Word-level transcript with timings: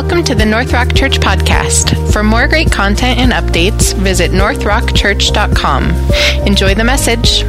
Welcome 0.00 0.22
to 0.26 0.34
the 0.36 0.46
North 0.46 0.72
Rock 0.72 0.94
Church 0.94 1.18
podcast. 1.18 2.12
For 2.12 2.22
more 2.22 2.46
great 2.46 2.70
content 2.70 3.18
and 3.18 3.32
updates, 3.32 3.92
visit 3.94 4.30
northrockchurch.com. 4.30 6.46
Enjoy 6.46 6.72
the 6.72 6.84
message. 6.84 7.42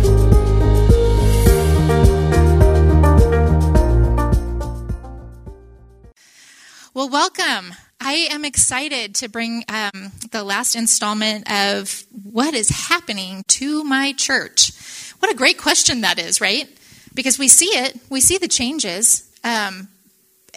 Well, 6.95 7.09
welcome. 7.09 7.75
I 8.01 8.29
am 8.31 8.43
excited 8.43 9.13
to 9.13 9.29
bring 9.29 9.63
um, 9.69 10.11
the 10.31 10.43
last 10.43 10.75
installment 10.75 11.47
of 11.51 12.03
what 12.23 12.55
is 12.55 12.69
happening 12.69 13.43
to 13.49 13.83
my 13.83 14.13
church. 14.13 14.71
What 15.19 15.31
a 15.31 15.35
great 15.35 15.59
question 15.59 16.01
that 16.01 16.17
is, 16.17 16.41
right? 16.41 16.67
Because 17.13 17.37
we 17.37 17.47
see 17.47 17.67
it, 17.67 17.99
we 18.09 18.19
see 18.19 18.39
the 18.39 18.47
changes, 18.47 19.29
um, 19.43 19.87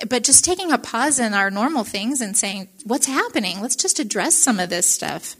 but 0.09 0.25
just 0.25 0.45
taking 0.45 0.73
a 0.73 0.79
pause 0.79 1.19
in 1.19 1.35
our 1.35 1.51
normal 1.51 1.85
things 1.85 2.21
and 2.21 2.37
saying, 2.37 2.69
what's 2.85 3.07
happening? 3.07 3.61
Let's 3.61 3.77
just 3.77 3.99
address 3.99 4.35
some 4.35 4.59
of 4.59 4.71
this 4.71 4.87
stuff. 4.87 5.37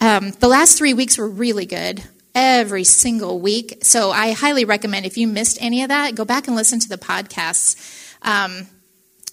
Um, 0.00 0.30
the 0.40 0.48
last 0.48 0.78
three 0.78 0.94
weeks 0.94 1.18
were 1.18 1.28
really 1.28 1.66
good, 1.66 2.02
every 2.34 2.84
single 2.84 3.40
week. 3.40 3.78
So 3.82 4.10
I 4.10 4.32
highly 4.32 4.64
recommend 4.64 5.06
if 5.06 5.16
you 5.16 5.26
missed 5.26 5.58
any 5.60 5.82
of 5.82 5.88
that, 5.88 6.14
go 6.14 6.24
back 6.24 6.46
and 6.46 6.56
listen 6.56 6.80
to 6.80 6.88
the 6.88 6.98
podcasts. 6.98 7.76
Um, 8.22 8.66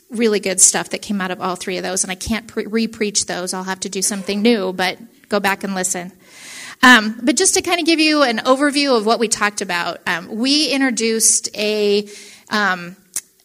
really 0.10 0.40
good 0.40 0.60
stuff 0.60 0.90
that 0.90 1.02
came 1.02 1.22
out 1.22 1.32
of 1.32 1.42
all 1.42 1.56
three 1.56 1.78
of 1.78 1.84
those, 1.84 2.04
and 2.04 2.12
I 2.12 2.16
can't 2.16 2.48
pre- 2.48 2.66
re-preach 2.66 3.26
those. 3.26 3.54
I'll 3.54 3.64
have 3.64 3.80
to 3.82 3.90
do 3.90 4.02
something 4.02 4.42
new, 4.42 4.74
but 4.74 4.98
go 5.30 5.40
back 5.40 5.64
and 5.64 5.74
listen. 5.74 6.12
Um, 6.84 7.20
but 7.24 7.38
just 7.38 7.54
to 7.56 7.62
kind 7.62 7.80
of 7.80 7.86
give 7.86 8.00
you 8.00 8.24
an 8.24 8.40
overview 8.40 8.98
of 8.98 9.06
what 9.06 9.20
we 9.20 9.28
talked 9.28 9.62
about, 9.62 10.00
um, 10.08 10.28
we 10.28 10.70
introduced 10.70 11.56
a, 11.56 12.10
um, 12.50 12.98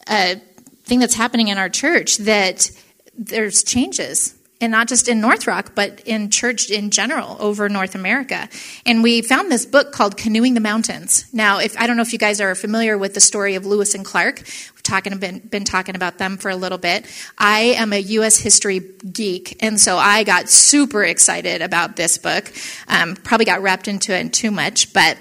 a 0.08 0.40
thing 0.86 1.00
that's 1.00 1.14
happening 1.14 1.48
in 1.48 1.58
our 1.58 1.68
church 1.68 2.16
that 2.18 2.70
there's 3.18 3.62
changes 3.62 4.34
and 4.60 4.72
not 4.72 4.88
just 4.88 5.08
in 5.08 5.20
North 5.20 5.46
Rock, 5.46 5.72
but 5.74 6.00
in 6.06 6.30
church 6.30 6.70
in 6.70 6.90
general 6.90 7.36
over 7.40 7.68
North 7.68 7.94
America. 7.94 8.48
And 8.86 9.02
we 9.02 9.20
found 9.20 9.52
this 9.52 9.66
book 9.66 9.92
called 9.92 10.16
Canoeing 10.16 10.54
the 10.54 10.60
Mountains. 10.60 11.26
Now, 11.32 11.58
if 11.58 11.78
I 11.78 11.86
don't 11.86 11.96
know 11.96 12.02
if 12.02 12.12
you 12.12 12.18
guys 12.18 12.40
are 12.40 12.54
familiar 12.54 12.96
with 12.96 13.12
the 13.12 13.20
story 13.20 13.54
of 13.54 13.66
Lewis 13.66 13.94
and 13.94 14.04
Clark, 14.04 14.38
we've 14.38 14.82
talking 14.82 15.18
been, 15.18 15.40
been 15.40 15.64
talking 15.64 15.94
about 15.94 16.16
them 16.18 16.38
for 16.38 16.50
a 16.50 16.56
little 16.56 16.78
bit. 16.78 17.04
I 17.36 17.74
am 17.76 17.92
a 17.92 17.98
U.S. 17.98 18.38
history 18.38 18.80
geek, 19.12 19.62
and 19.62 19.78
so 19.78 19.98
I 19.98 20.24
got 20.24 20.48
super 20.48 21.04
excited 21.04 21.60
about 21.60 21.96
this 21.96 22.16
book. 22.16 22.50
Um, 22.88 23.14
probably 23.16 23.44
got 23.44 23.60
wrapped 23.60 23.88
into 23.88 24.14
it 24.14 24.32
too 24.32 24.50
much, 24.50 24.92
but 24.94 25.18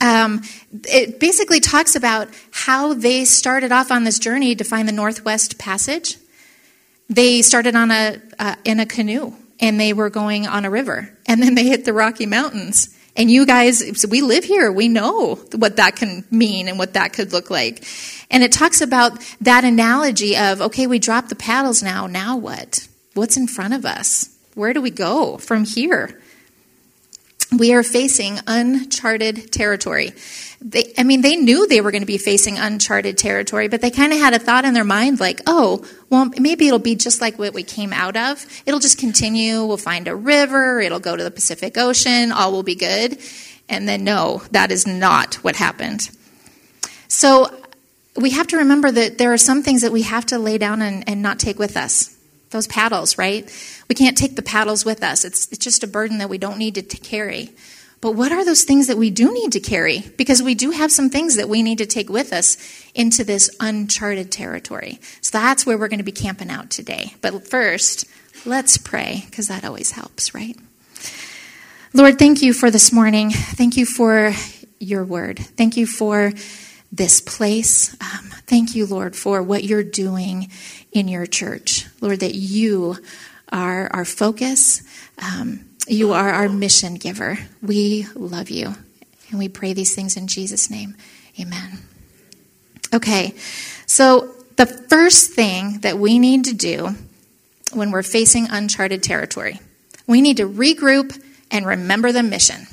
um, 0.00 0.42
it 0.84 1.20
basically 1.20 1.60
talks 1.60 1.96
about 1.96 2.28
how 2.50 2.94
they 2.94 3.24
started 3.24 3.72
off 3.72 3.90
on 3.90 4.04
this 4.04 4.18
journey 4.18 4.54
to 4.56 4.64
find 4.64 4.88
the 4.88 4.92
Northwest 4.92 5.58
Passage 5.58 6.16
they 7.08 7.42
started 7.42 7.76
on 7.76 7.90
a 7.90 8.20
uh, 8.38 8.56
in 8.64 8.80
a 8.80 8.86
canoe 8.86 9.32
and 9.60 9.80
they 9.80 9.92
were 9.92 10.10
going 10.10 10.46
on 10.46 10.64
a 10.64 10.70
river, 10.70 11.16
and 11.26 11.42
then 11.42 11.54
they 11.54 11.64
hit 11.64 11.84
the 11.84 11.92
Rocky 11.92 12.26
Mountains. 12.26 12.94
And 13.18 13.30
you 13.30 13.46
guys, 13.46 14.06
we 14.10 14.20
live 14.20 14.44
here. 14.44 14.70
We 14.70 14.88
know 14.88 15.36
what 15.54 15.76
that 15.76 15.96
can 15.96 16.24
mean 16.30 16.68
and 16.68 16.78
what 16.78 16.92
that 16.92 17.14
could 17.14 17.32
look 17.32 17.48
like. 17.48 17.82
And 18.30 18.42
it 18.42 18.52
talks 18.52 18.82
about 18.82 19.18
that 19.40 19.64
analogy 19.64 20.36
of 20.36 20.60
okay, 20.60 20.86
we 20.86 20.98
drop 20.98 21.28
the 21.28 21.36
paddles 21.36 21.82
now. 21.82 22.06
Now 22.06 22.36
what? 22.36 22.86
What's 23.14 23.36
in 23.36 23.46
front 23.46 23.72
of 23.72 23.86
us? 23.86 24.36
Where 24.54 24.72
do 24.72 24.82
we 24.82 24.90
go 24.90 25.38
from 25.38 25.64
here? 25.64 26.20
We 27.52 27.72
are 27.74 27.82
facing 27.82 28.40
uncharted 28.46 29.52
territory. 29.52 30.12
They, 30.60 30.92
I 30.98 31.04
mean, 31.04 31.20
they 31.20 31.36
knew 31.36 31.68
they 31.68 31.80
were 31.80 31.92
going 31.92 32.02
to 32.02 32.06
be 32.06 32.18
facing 32.18 32.58
uncharted 32.58 33.18
territory, 33.18 33.68
but 33.68 33.80
they 33.80 33.90
kind 33.90 34.12
of 34.12 34.18
had 34.18 34.34
a 34.34 34.38
thought 34.38 34.64
in 34.64 34.74
their 34.74 34.84
mind 34.84 35.20
like, 35.20 35.42
oh, 35.46 35.86
well, 36.10 36.30
maybe 36.38 36.66
it'll 36.66 36.78
be 36.78 36.96
just 36.96 37.20
like 37.20 37.38
what 37.38 37.54
we 37.54 37.62
came 37.62 37.92
out 37.92 38.16
of. 38.16 38.44
It'll 38.66 38.80
just 38.80 38.98
continue. 38.98 39.64
We'll 39.64 39.76
find 39.76 40.08
a 40.08 40.16
river. 40.16 40.80
It'll 40.80 40.98
go 40.98 41.16
to 41.16 41.22
the 41.22 41.30
Pacific 41.30 41.78
Ocean. 41.78 42.32
All 42.32 42.50
will 42.50 42.64
be 42.64 42.74
good. 42.74 43.18
And 43.68 43.88
then, 43.88 44.02
no, 44.02 44.42
that 44.50 44.72
is 44.72 44.86
not 44.86 45.36
what 45.36 45.56
happened. 45.56 46.10
So 47.08 47.54
we 48.16 48.30
have 48.30 48.48
to 48.48 48.56
remember 48.58 48.90
that 48.90 49.18
there 49.18 49.32
are 49.32 49.38
some 49.38 49.62
things 49.62 49.82
that 49.82 49.92
we 49.92 50.02
have 50.02 50.26
to 50.26 50.38
lay 50.38 50.58
down 50.58 50.82
and, 50.82 51.08
and 51.08 51.22
not 51.22 51.38
take 51.38 51.58
with 51.58 51.76
us. 51.76 52.15
Those 52.50 52.66
paddles, 52.66 53.18
right? 53.18 53.44
We 53.88 53.94
can't 53.94 54.16
take 54.16 54.36
the 54.36 54.42
paddles 54.42 54.84
with 54.84 55.02
us. 55.02 55.24
It's, 55.24 55.48
it's 55.50 55.64
just 55.64 55.82
a 55.82 55.88
burden 55.88 56.18
that 56.18 56.28
we 56.28 56.38
don't 56.38 56.58
need 56.58 56.74
to 56.76 56.82
carry. 56.82 57.50
But 58.00 58.12
what 58.12 58.30
are 58.30 58.44
those 58.44 58.64
things 58.64 58.86
that 58.86 58.98
we 58.98 59.10
do 59.10 59.32
need 59.32 59.52
to 59.52 59.60
carry? 59.60 60.04
Because 60.16 60.42
we 60.42 60.54
do 60.54 60.70
have 60.70 60.92
some 60.92 61.10
things 61.10 61.36
that 61.36 61.48
we 61.48 61.62
need 61.62 61.78
to 61.78 61.86
take 61.86 62.08
with 62.08 62.32
us 62.32 62.56
into 62.94 63.24
this 63.24 63.50
uncharted 63.58 64.30
territory. 64.30 65.00
So 65.22 65.38
that's 65.38 65.66
where 65.66 65.76
we're 65.76 65.88
going 65.88 65.98
to 65.98 66.04
be 66.04 66.12
camping 66.12 66.50
out 66.50 66.70
today. 66.70 67.14
But 67.20 67.48
first, 67.48 68.04
let's 68.44 68.78
pray, 68.78 69.24
because 69.26 69.48
that 69.48 69.64
always 69.64 69.92
helps, 69.92 70.34
right? 70.34 70.56
Lord, 71.94 72.18
thank 72.18 72.42
you 72.42 72.52
for 72.52 72.70
this 72.70 72.92
morning. 72.92 73.30
Thank 73.30 73.76
you 73.76 73.86
for 73.86 74.32
your 74.78 75.02
word. 75.02 75.38
Thank 75.38 75.76
you 75.76 75.86
for 75.86 76.32
this 76.92 77.20
place. 77.20 77.94
Um, 78.00 78.30
thank 78.46 78.74
you, 78.74 78.86
Lord, 78.86 79.16
for 79.16 79.42
what 79.42 79.64
you're 79.64 79.84
doing 79.84 80.50
in 80.92 81.08
your 81.08 81.26
church. 81.26 81.86
Lord, 82.00 82.20
that 82.20 82.34
you 82.34 82.96
are 83.52 83.88
our 83.92 84.04
focus. 84.04 84.82
Um, 85.18 85.66
you 85.88 86.12
are 86.12 86.30
our 86.30 86.48
mission 86.48 86.94
giver. 86.94 87.38
We 87.62 88.06
love 88.14 88.50
you. 88.50 88.74
And 89.30 89.38
we 89.38 89.48
pray 89.48 89.72
these 89.72 89.94
things 89.94 90.16
in 90.16 90.26
Jesus' 90.26 90.70
name. 90.70 90.96
Amen. 91.40 91.78
Okay, 92.94 93.34
so 93.86 94.32
the 94.56 94.66
first 94.66 95.32
thing 95.32 95.80
that 95.80 95.98
we 95.98 96.18
need 96.18 96.44
to 96.46 96.54
do 96.54 96.94
when 97.72 97.90
we're 97.90 98.02
facing 98.02 98.48
uncharted 98.48 99.02
territory, 99.02 99.60
we 100.06 100.20
need 100.22 100.38
to 100.38 100.48
regroup 100.48 101.20
and 101.50 101.66
remember 101.66 102.12
the 102.12 102.22
mission. 102.22 102.66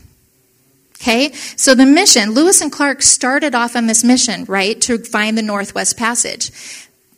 Okay, 1.02 1.34
so 1.34 1.76
the 1.76 1.86
mission, 1.86 2.32
Lewis 2.32 2.62
and 2.62 2.72
Clark 2.72 3.02
started 3.02 3.54
off 3.56 3.76
on 3.76 3.88
this 3.88 4.04
mission, 4.06 4.46
right, 4.46 4.80
to 4.82 5.00
find 5.00 5.38
the 5.38 5.42
Northwest 5.42 5.98
Passage 5.98 6.52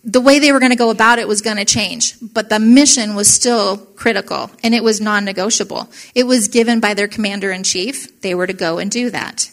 the 0.05 0.21
way 0.21 0.37
they 0.37 0.51
were 0.51 0.59
going 0.59 0.71
to 0.71 0.77
go 0.77 0.91
about 0.91 1.17
it 1.17 1.27
was 1.27 1.41
going 1.41 1.57
to 1.57 1.65
change, 1.65 2.15
but 2.21 2.49
the 2.49 2.59
mission 2.59 3.15
was 3.15 3.27
still 3.27 3.77
critical 3.77 4.51
and 4.63 4.75
it 4.75 4.83
was 4.83 5.01
non 5.01 5.25
negotiable. 5.25 5.89
It 6.13 6.25
was 6.25 6.47
given 6.47 6.79
by 6.79 6.93
their 6.93 7.07
commander 7.07 7.51
in 7.51 7.63
chief. 7.63 8.21
They 8.21 8.35
were 8.35 8.45
to 8.45 8.53
go 8.53 8.77
and 8.77 8.91
do 8.91 9.09
that. 9.09 9.51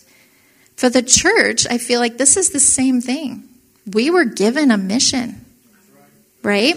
For 0.76 0.90
the 0.90 1.02
church, 1.02 1.66
I 1.68 1.78
feel 1.78 2.00
like 2.00 2.18
this 2.18 2.36
is 2.36 2.50
the 2.50 2.60
same 2.60 3.00
thing. 3.00 3.48
We 3.90 4.10
were 4.10 4.26
given 4.26 4.70
a 4.70 4.76
mission, 4.76 5.44
right? 6.42 6.76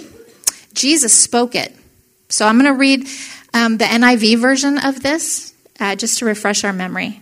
Jesus 0.73 1.13
spoke 1.13 1.53
it. 1.53 1.75
So 2.29 2.47
I'm 2.47 2.57
going 2.57 2.73
to 2.73 2.79
read 2.79 3.07
um, 3.53 3.77
the 3.77 3.85
NIV 3.85 4.39
version 4.39 4.77
of 4.77 5.03
this 5.03 5.53
uh, 5.79 5.95
just 5.95 6.19
to 6.19 6.25
refresh 6.25 6.63
our 6.63 6.73
memory. 6.73 7.21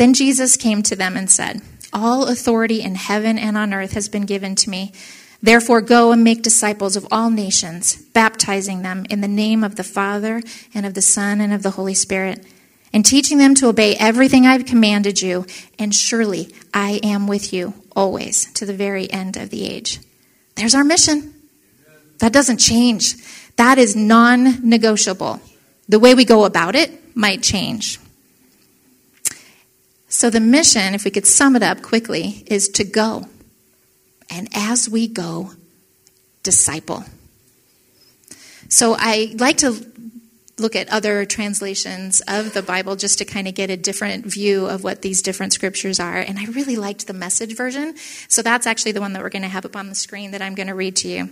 Then 0.00 0.14
Jesus 0.14 0.56
came 0.56 0.82
to 0.84 0.96
them 0.96 1.14
and 1.14 1.30
said, 1.30 1.60
all 1.92 2.26
authority 2.26 2.80
in 2.80 2.94
heaven 2.94 3.38
and 3.38 3.54
on 3.58 3.74
earth 3.74 3.92
has 3.92 4.08
been 4.08 4.24
given 4.24 4.54
to 4.54 4.70
me. 4.70 4.94
Therefore, 5.42 5.82
go 5.82 6.10
and 6.10 6.24
make 6.24 6.40
disciples 6.40 6.96
of 6.96 7.06
all 7.12 7.28
nations, 7.28 7.96
baptizing 8.14 8.80
them 8.80 9.04
in 9.10 9.20
the 9.20 9.28
name 9.28 9.62
of 9.62 9.76
the 9.76 9.84
Father, 9.84 10.40
and 10.72 10.86
of 10.86 10.94
the 10.94 11.02
Son, 11.02 11.42
and 11.42 11.52
of 11.52 11.62
the 11.62 11.72
Holy 11.72 11.92
Spirit, 11.92 12.46
and 12.94 13.04
teaching 13.04 13.36
them 13.36 13.54
to 13.56 13.68
obey 13.68 13.94
everything 13.96 14.46
I've 14.46 14.64
commanded 14.64 15.20
you. 15.20 15.44
And 15.78 15.94
surely 15.94 16.48
I 16.72 17.00
am 17.02 17.26
with 17.26 17.52
you 17.52 17.74
always 17.94 18.50
to 18.54 18.64
the 18.64 18.72
very 18.72 19.12
end 19.12 19.36
of 19.36 19.50
the 19.50 19.66
age. 19.66 20.00
There's 20.54 20.74
our 20.74 20.82
mission. 20.82 21.34
That 22.20 22.32
doesn't 22.32 22.56
change, 22.56 23.16
that 23.56 23.76
is 23.76 23.94
non 23.94 24.66
negotiable. 24.66 25.42
The 25.90 25.98
way 25.98 26.14
we 26.14 26.24
go 26.24 26.46
about 26.46 26.74
it 26.74 27.14
might 27.14 27.42
change. 27.42 27.99
So, 30.12 30.28
the 30.28 30.40
mission, 30.40 30.92
if 30.92 31.04
we 31.04 31.12
could 31.12 31.26
sum 31.26 31.54
it 31.54 31.62
up 31.62 31.82
quickly, 31.82 32.42
is 32.46 32.68
to 32.70 32.82
go. 32.82 33.28
And 34.28 34.48
as 34.52 34.88
we 34.88 35.06
go, 35.06 35.52
disciple. 36.42 37.04
So, 38.68 38.96
I 38.98 39.36
like 39.38 39.58
to 39.58 39.86
look 40.58 40.74
at 40.74 40.88
other 40.88 41.24
translations 41.24 42.22
of 42.26 42.54
the 42.54 42.60
Bible 42.60 42.96
just 42.96 43.18
to 43.18 43.24
kind 43.24 43.46
of 43.46 43.54
get 43.54 43.70
a 43.70 43.76
different 43.76 44.26
view 44.26 44.66
of 44.66 44.82
what 44.82 45.02
these 45.02 45.22
different 45.22 45.52
scriptures 45.52 46.00
are. 46.00 46.18
And 46.18 46.40
I 46.40 46.46
really 46.46 46.76
liked 46.76 47.06
the 47.06 47.12
message 47.12 47.56
version. 47.56 47.94
So, 48.26 48.42
that's 48.42 48.66
actually 48.66 48.92
the 48.92 49.00
one 49.00 49.12
that 49.12 49.22
we're 49.22 49.30
going 49.30 49.42
to 49.42 49.48
have 49.48 49.64
up 49.64 49.76
on 49.76 49.88
the 49.88 49.94
screen 49.94 50.32
that 50.32 50.42
I'm 50.42 50.56
going 50.56 50.66
to 50.66 50.74
read 50.74 50.96
to 50.96 51.08
you. 51.08 51.30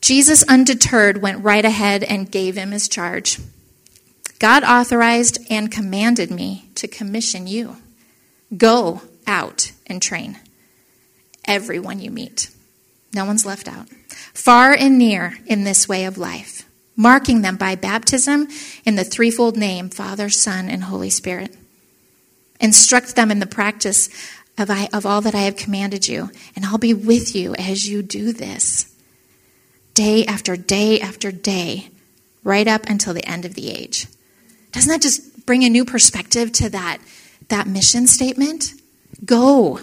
Jesus, 0.00 0.44
undeterred, 0.44 1.20
went 1.20 1.42
right 1.42 1.64
ahead 1.64 2.04
and 2.04 2.30
gave 2.30 2.54
him 2.54 2.70
his 2.70 2.88
charge. 2.88 3.40
God 4.38 4.62
authorized 4.62 5.38
and 5.50 5.72
commanded 5.72 6.30
me 6.30 6.69
to 6.80 6.88
commission 6.88 7.46
you. 7.46 7.76
Go 8.56 9.02
out 9.26 9.72
and 9.86 10.02
train 10.02 10.38
everyone 11.44 12.00
you 12.00 12.10
meet. 12.10 12.50
No 13.14 13.24
one's 13.24 13.46
left 13.46 13.68
out. 13.68 13.88
Far 14.34 14.72
and 14.72 14.98
near 14.98 15.38
in 15.46 15.64
this 15.64 15.88
way 15.88 16.04
of 16.04 16.18
life, 16.18 16.64
marking 16.96 17.42
them 17.42 17.56
by 17.56 17.74
baptism 17.74 18.48
in 18.84 18.94
the 18.94 19.04
threefold 19.04 19.56
name 19.56 19.88
Father, 19.88 20.30
Son, 20.30 20.68
and 20.68 20.84
Holy 20.84 21.10
Spirit. 21.10 21.56
Instruct 22.60 23.16
them 23.16 23.30
in 23.30 23.40
the 23.40 23.46
practice 23.46 24.08
of, 24.56 24.70
I, 24.70 24.88
of 24.92 25.06
all 25.06 25.20
that 25.22 25.34
I 25.34 25.42
have 25.42 25.56
commanded 25.56 26.06
you, 26.06 26.30
and 26.54 26.64
I'll 26.64 26.78
be 26.78 26.94
with 26.94 27.34
you 27.34 27.54
as 27.54 27.88
you 27.88 28.02
do 28.02 28.32
this, 28.32 28.94
day 29.94 30.24
after 30.26 30.56
day 30.56 31.00
after 31.00 31.32
day, 31.32 31.88
right 32.44 32.68
up 32.68 32.86
until 32.86 33.14
the 33.14 33.26
end 33.26 33.44
of 33.44 33.54
the 33.54 33.70
age. 33.70 34.06
Doesn't 34.72 34.90
that 34.90 35.02
just 35.02 35.29
bring 35.50 35.64
a 35.64 35.68
new 35.68 35.84
perspective 35.84 36.52
to 36.52 36.70
that, 36.70 36.98
that 37.48 37.66
mission 37.66 38.06
statement? 38.06 38.72
Go. 39.24 39.80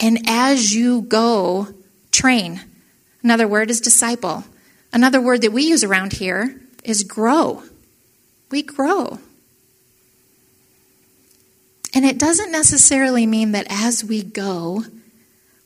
And 0.00 0.18
as 0.26 0.74
you 0.74 1.02
go, 1.02 1.68
train. 2.10 2.60
Another 3.22 3.46
word 3.46 3.70
is 3.70 3.80
disciple. 3.80 4.42
Another 4.92 5.20
word 5.20 5.42
that 5.42 5.52
we 5.52 5.62
use 5.62 5.84
around 5.84 6.14
here 6.14 6.60
is 6.82 7.04
grow. 7.04 7.62
We 8.50 8.64
grow. 8.64 9.20
And 11.94 12.04
it 12.04 12.18
doesn't 12.18 12.50
necessarily 12.50 13.26
mean 13.26 13.52
that 13.52 13.68
as 13.70 14.02
we 14.02 14.24
go, 14.24 14.82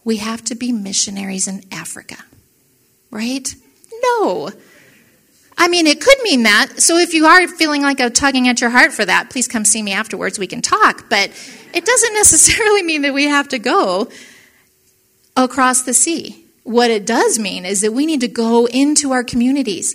we 0.05 0.19
have 0.19 0.44
to 0.44 0.55
be 0.55 0.71
missionaries 0.71 1.49
in 1.49 1.65
Africa, 1.73 2.19
right? 3.11 3.55
No. 4.03 4.50
I 5.62 5.69
mean, 5.69 5.87
it 5.87 6.00
could 6.00 6.20
mean 6.25 6.43
that. 6.43 6.81
So 6.81 6.99
if 6.99 7.14
you 7.14 7.25
are 7.26 7.47
feeling 7.47 7.82
like 7.82 8.00
a 8.00 8.11
tugging 8.11 8.49
at 8.49 8.61
your 8.61 8.70
heart 8.70 8.93
for 8.93 9.05
that, 9.05 9.31
please 9.31 9.47
come 9.47 9.64
see 9.64 9.81
me 9.81 9.93
afterwards. 9.93 10.37
We 10.37 10.49
can 10.49 10.61
talk. 10.61 11.09
But 11.09 11.31
it 11.73 11.85
doesn't 11.85 12.14
necessarily 12.14 12.82
mean 12.82 13.03
that 13.03 13.14
we 13.14 13.26
have 13.26 13.47
to 13.50 13.61
go 13.61 14.09
across 15.37 15.82
the 15.82 15.94
sea. 15.94 16.44
What 16.64 16.91
it 16.91 17.06
does 17.06 17.38
mean 17.38 17.64
is 17.64 17.81
that 17.82 17.93
we 17.93 18.06
need 18.06 18.23
to 18.23 18.29
go 18.29 18.67
into 18.67 19.12
our 19.12 19.23
communities. 19.23 19.94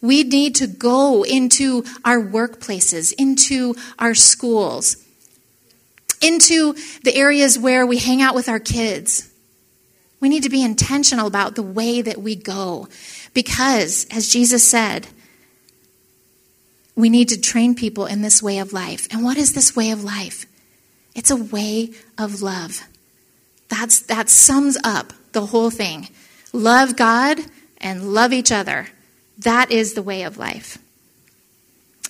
We 0.00 0.24
need 0.24 0.56
to 0.56 0.66
go 0.66 1.22
into 1.22 1.84
our 2.04 2.20
workplaces, 2.20 3.14
into 3.16 3.76
our 4.00 4.16
schools, 4.16 4.96
into 6.20 6.74
the 7.04 7.14
areas 7.14 7.56
where 7.56 7.86
we 7.86 7.98
hang 7.98 8.20
out 8.20 8.34
with 8.34 8.48
our 8.48 8.58
kids. 8.58 9.30
We 10.18 10.28
need 10.28 10.42
to 10.42 10.50
be 10.50 10.64
intentional 10.64 11.28
about 11.28 11.54
the 11.54 11.62
way 11.62 12.02
that 12.02 12.20
we 12.20 12.34
go 12.34 12.88
because, 13.34 14.06
as 14.10 14.28
Jesus 14.28 14.68
said, 14.68 15.08
we 16.96 17.08
need 17.10 17.28
to 17.30 17.40
train 17.40 17.74
people 17.74 18.06
in 18.06 18.22
this 18.22 18.42
way 18.42 18.58
of 18.58 18.72
life. 18.72 19.08
And 19.10 19.24
what 19.24 19.36
is 19.36 19.52
this 19.52 19.74
way 19.74 19.90
of 19.90 20.04
life? 20.04 20.46
It's 21.14 21.30
a 21.30 21.36
way 21.36 21.90
of 22.16 22.40
love. 22.40 22.82
That's, 23.68 24.00
that 24.02 24.28
sums 24.28 24.78
up 24.84 25.12
the 25.32 25.46
whole 25.46 25.70
thing. 25.70 26.08
Love 26.52 26.96
God 26.96 27.38
and 27.78 28.14
love 28.14 28.32
each 28.32 28.52
other. 28.52 28.88
That 29.38 29.72
is 29.72 29.94
the 29.94 30.02
way 30.02 30.22
of 30.22 30.38
life. 30.38 30.78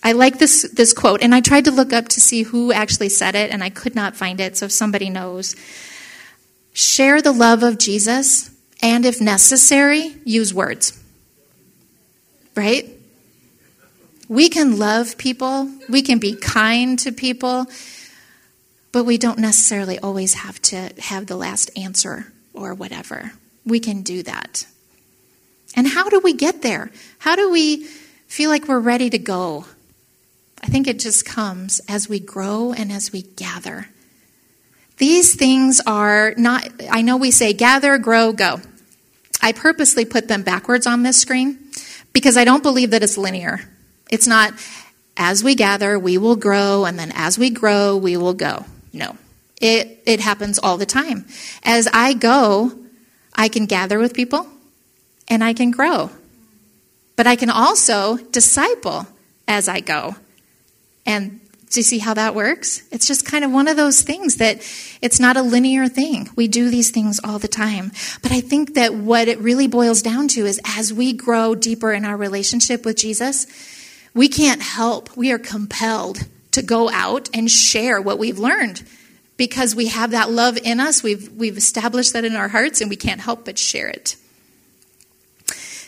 I 0.02 0.12
like 0.12 0.38
this, 0.38 0.70
this 0.70 0.92
quote, 0.92 1.22
and 1.22 1.34
I 1.34 1.40
tried 1.40 1.64
to 1.64 1.70
look 1.70 1.94
up 1.94 2.08
to 2.08 2.20
see 2.20 2.42
who 2.42 2.70
actually 2.70 3.08
said 3.08 3.34
it, 3.34 3.50
and 3.50 3.64
I 3.64 3.70
could 3.70 3.94
not 3.94 4.14
find 4.14 4.38
it, 4.38 4.58
so 4.58 4.66
if 4.66 4.72
somebody 4.72 5.08
knows. 5.08 5.56
Share 6.74 7.22
the 7.22 7.32
love 7.32 7.62
of 7.62 7.78
Jesus, 7.78 8.50
and 8.82 9.06
if 9.06 9.18
necessary, 9.18 10.14
use 10.26 10.52
words. 10.52 11.02
Right? 12.54 12.88
We 14.28 14.48
can 14.48 14.78
love 14.78 15.18
people, 15.18 15.70
we 15.88 16.02
can 16.02 16.18
be 16.18 16.34
kind 16.34 16.98
to 17.00 17.12
people, 17.12 17.66
but 18.90 19.04
we 19.04 19.18
don't 19.18 19.38
necessarily 19.38 19.98
always 19.98 20.34
have 20.34 20.62
to 20.62 20.90
have 20.98 21.26
the 21.26 21.36
last 21.36 21.70
answer 21.76 22.32
or 22.54 22.74
whatever. 22.74 23.32
We 23.66 23.80
can 23.80 24.02
do 24.02 24.22
that. 24.22 24.66
And 25.76 25.86
how 25.86 26.08
do 26.08 26.20
we 26.20 26.32
get 26.32 26.62
there? 26.62 26.90
How 27.18 27.36
do 27.36 27.50
we 27.50 27.84
feel 28.28 28.48
like 28.48 28.68
we're 28.68 28.78
ready 28.78 29.10
to 29.10 29.18
go? 29.18 29.66
I 30.62 30.68
think 30.68 30.86
it 30.86 30.98
just 30.98 31.26
comes 31.26 31.80
as 31.88 32.08
we 32.08 32.20
grow 32.20 32.72
and 32.72 32.90
as 32.90 33.12
we 33.12 33.22
gather. 33.22 33.88
These 34.96 35.34
things 35.34 35.80
are 35.86 36.32
not, 36.36 36.66
I 36.90 37.02
know 37.02 37.16
we 37.16 37.30
say 37.30 37.52
gather, 37.52 37.98
grow, 37.98 38.32
go. 38.32 38.60
I 39.42 39.52
purposely 39.52 40.04
put 40.04 40.28
them 40.28 40.42
backwards 40.42 40.86
on 40.86 41.02
this 41.02 41.20
screen 41.20 41.58
because 42.14 42.38
I 42.38 42.44
don't 42.44 42.62
believe 42.62 42.92
that 42.92 43.02
it's 43.02 43.18
linear. 43.18 43.60
It's 44.10 44.26
not 44.26 44.54
as 45.16 45.44
we 45.44 45.54
gather, 45.54 45.98
we 45.98 46.16
will 46.16 46.36
grow, 46.36 46.86
and 46.86 46.98
then 46.98 47.12
as 47.14 47.38
we 47.38 47.50
grow, 47.50 47.96
we 47.96 48.16
will 48.16 48.34
go. 48.34 48.64
No. 48.92 49.16
It, 49.60 50.02
it 50.06 50.20
happens 50.20 50.58
all 50.58 50.78
the 50.78 50.86
time. 50.86 51.26
As 51.62 51.86
I 51.92 52.14
go, 52.14 52.72
I 53.34 53.48
can 53.48 53.66
gather 53.66 53.98
with 53.98 54.14
people 54.14 54.46
and 55.28 55.42
I 55.42 55.52
can 55.52 55.70
grow. 55.70 56.10
But 57.16 57.26
I 57.26 57.36
can 57.36 57.50
also 57.50 58.16
disciple 58.16 59.06
as 59.46 59.68
I 59.68 59.80
go. 59.80 60.16
And 61.06 61.40
do 61.74 61.80
you 61.80 61.84
see 61.84 61.98
how 61.98 62.14
that 62.14 62.34
works? 62.34 62.82
It's 62.90 63.06
just 63.06 63.26
kind 63.26 63.44
of 63.44 63.50
one 63.50 63.68
of 63.68 63.76
those 63.76 64.02
things 64.02 64.36
that 64.36 64.62
it's 65.02 65.20
not 65.20 65.36
a 65.36 65.42
linear 65.42 65.88
thing. 65.88 66.30
We 66.36 66.48
do 66.48 66.70
these 66.70 66.90
things 66.90 67.20
all 67.22 67.38
the 67.38 67.48
time. 67.48 67.92
But 68.22 68.32
I 68.32 68.40
think 68.40 68.74
that 68.74 68.94
what 68.94 69.28
it 69.28 69.38
really 69.40 69.66
boils 69.66 70.00
down 70.00 70.28
to 70.28 70.46
is 70.46 70.60
as 70.64 70.92
we 70.92 71.12
grow 71.12 71.54
deeper 71.54 71.92
in 71.92 72.04
our 72.04 72.16
relationship 72.16 72.84
with 72.84 72.96
Jesus, 72.96 73.46
we 74.14 74.28
can't 74.28 74.62
help, 74.62 75.16
we 75.16 75.32
are 75.32 75.38
compelled 75.38 76.26
to 76.52 76.62
go 76.62 76.88
out 76.90 77.28
and 77.34 77.50
share 77.50 78.00
what 78.00 78.18
we've 78.18 78.38
learned 78.38 78.82
because 79.36 79.74
we 79.74 79.88
have 79.88 80.12
that 80.12 80.30
love 80.30 80.56
in 80.56 80.78
us. 80.78 81.02
We've, 81.02 81.30
we've 81.32 81.56
established 81.56 82.12
that 82.12 82.24
in 82.24 82.36
our 82.36 82.48
hearts 82.48 82.80
and 82.80 82.88
we 82.88 82.96
can't 82.96 83.20
help 83.20 83.44
but 83.44 83.58
share 83.58 83.88
it. 83.88 84.16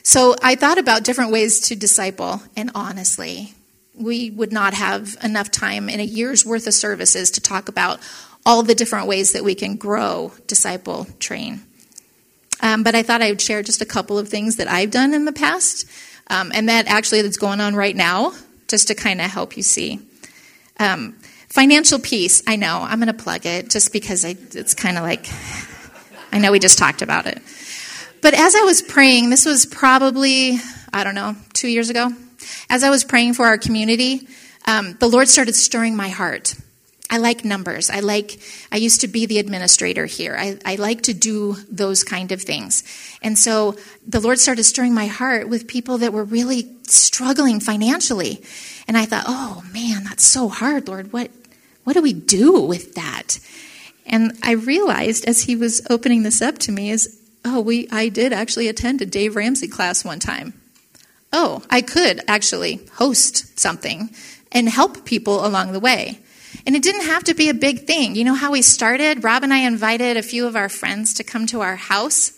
So 0.02 0.34
I 0.42 0.56
thought 0.56 0.78
about 0.78 1.04
different 1.04 1.32
ways 1.32 1.58
to 1.68 1.74
disciple, 1.74 2.40
and 2.54 2.70
honestly, 2.76 3.55
we 3.96 4.30
would 4.30 4.52
not 4.52 4.74
have 4.74 5.16
enough 5.22 5.50
time 5.50 5.88
in 5.88 6.00
a 6.00 6.04
year's 6.04 6.44
worth 6.44 6.66
of 6.66 6.74
services 6.74 7.30
to 7.32 7.40
talk 7.40 7.68
about 7.68 8.00
all 8.44 8.62
the 8.62 8.74
different 8.74 9.08
ways 9.08 9.32
that 9.32 9.42
we 9.42 9.54
can 9.54 9.76
grow, 9.76 10.32
disciple, 10.46 11.06
train. 11.18 11.62
Um, 12.60 12.82
but 12.82 12.94
I 12.94 13.02
thought 13.02 13.22
I 13.22 13.30
would 13.30 13.40
share 13.40 13.62
just 13.62 13.82
a 13.82 13.86
couple 13.86 14.18
of 14.18 14.28
things 14.28 14.56
that 14.56 14.68
I've 14.68 14.90
done 14.90 15.14
in 15.14 15.24
the 15.24 15.32
past, 15.32 15.88
um, 16.28 16.52
and 16.54 16.68
that 16.68 16.86
actually 16.86 17.22
that's 17.22 17.36
going 17.36 17.60
on 17.60 17.74
right 17.74 17.96
now, 17.96 18.32
just 18.68 18.88
to 18.88 18.94
kind 18.94 19.20
of 19.20 19.30
help 19.30 19.56
you 19.56 19.62
see. 19.62 20.00
Um, 20.78 21.16
financial 21.48 21.98
peace, 21.98 22.42
I 22.46 22.56
know, 22.56 22.80
I'm 22.82 22.98
going 22.98 23.08
to 23.08 23.14
plug 23.14 23.46
it 23.46 23.70
just 23.70 23.92
because 23.92 24.24
I, 24.24 24.36
it's 24.52 24.74
kind 24.74 24.96
of 24.96 25.02
like, 25.02 25.26
I 26.32 26.38
know 26.38 26.52
we 26.52 26.58
just 26.58 26.78
talked 26.78 27.02
about 27.02 27.26
it. 27.26 27.42
But 28.22 28.34
as 28.34 28.54
I 28.54 28.62
was 28.62 28.82
praying, 28.82 29.30
this 29.30 29.46
was 29.46 29.66
probably, 29.66 30.58
I 30.92 31.04
don't 31.04 31.14
know, 31.14 31.36
two 31.52 31.68
years 31.68 31.90
ago, 31.90 32.10
as 32.68 32.82
I 32.82 32.90
was 32.90 33.04
praying 33.04 33.34
for 33.34 33.46
our 33.46 33.58
community, 33.58 34.28
um, 34.66 34.96
the 34.98 35.08
Lord 35.08 35.28
started 35.28 35.54
stirring 35.54 35.96
my 35.96 36.08
heart. 36.08 36.54
I 37.08 37.18
like 37.18 37.44
numbers. 37.44 37.88
I 37.88 38.00
like, 38.00 38.40
I 38.72 38.78
used 38.78 39.02
to 39.02 39.08
be 39.08 39.26
the 39.26 39.38
administrator 39.38 40.06
here. 40.06 40.36
I, 40.36 40.58
I 40.64 40.74
like 40.74 41.02
to 41.02 41.14
do 41.14 41.54
those 41.70 42.02
kind 42.02 42.32
of 42.32 42.42
things. 42.42 42.82
And 43.22 43.38
so 43.38 43.76
the 44.06 44.20
Lord 44.20 44.38
started 44.38 44.64
stirring 44.64 44.92
my 44.92 45.06
heart 45.06 45.48
with 45.48 45.68
people 45.68 45.98
that 45.98 46.12
were 46.12 46.24
really 46.24 46.68
struggling 46.82 47.60
financially. 47.60 48.42
And 48.88 48.96
I 48.96 49.06
thought, 49.06 49.24
oh 49.28 49.62
man, 49.72 50.02
that's 50.04 50.24
so 50.24 50.48
hard, 50.48 50.88
Lord. 50.88 51.12
What, 51.12 51.30
what 51.84 51.92
do 51.92 52.02
we 52.02 52.12
do 52.12 52.60
with 52.60 52.94
that? 52.94 53.38
And 54.04 54.36
I 54.42 54.52
realized 54.52 55.26
as 55.26 55.42
he 55.42 55.54
was 55.54 55.86
opening 55.88 56.24
this 56.24 56.42
up 56.42 56.58
to 56.58 56.72
me 56.72 56.90
is, 56.90 57.20
oh, 57.44 57.60
we, 57.60 57.88
I 57.90 58.08
did 58.08 58.32
actually 58.32 58.66
attend 58.66 59.00
a 59.00 59.06
Dave 59.06 59.36
Ramsey 59.36 59.68
class 59.68 60.04
one 60.04 60.18
time 60.18 60.54
oh, 61.36 61.62
I 61.68 61.82
could 61.82 62.22
actually 62.26 62.80
host 62.94 63.60
something 63.60 64.10
and 64.50 64.68
help 64.70 65.04
people 65.04 65.46
along 65.46 65.72
the 65.72 65.80
way. 65.80 66.18
And 66.66 66.74
it 66.74 66.82
didn't 66.82 67.04
have 67.04 67.24
to 67.24 67.34
be 67.34 67.50
a 67.50 67.54
big 67.54 67.86
thing. 67.86 68.16
You 68.16 68.24
know 68.24 68.34
how 68.34 68.52
we 68.52 68.62
started? 68.62 69.22
Rob 69.22 69.42
and 69.42 69.52
I 69.52 69.58
invited 69.58 70.16
a 70.16 70.22
few 70.22 70.46
of 70.46 70.56
our 70.56 70.70
friends 70.70 71.12
to 71.14 71.24
come 71.24 71.46
to 71.48 71.60
our 71.60 71.76
house 71.76 72.32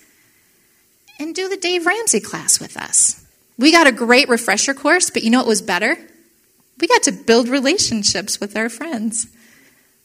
and 1.20 1.32
do 1.32 1.48
the 1.48 1.56
Dave 1.56 1.86
Ramsey 1.86 2.18
class 2.18 2.58
with 2.58 2.76
us. 2.76 3.24
We 3.56 3.70
got 3.70 3.86
a 3.86 3.92
great 3.92 4.28
refresher 4.28 4.74
course, 4.74 5.10
but 5.10 5.22
you 5.22 5.30
know 5.30 5.38
what 5.38 5.46
was 5.46 5.62
better? 5.62 5.96
We 6.80 6.88
got 6.88 7.04
to 7.04 7.12
build 7.12 7.48
relationships 7.48 8.40
with 8.40 8.56
our 8.56 8.68
friends. 8.68 9.28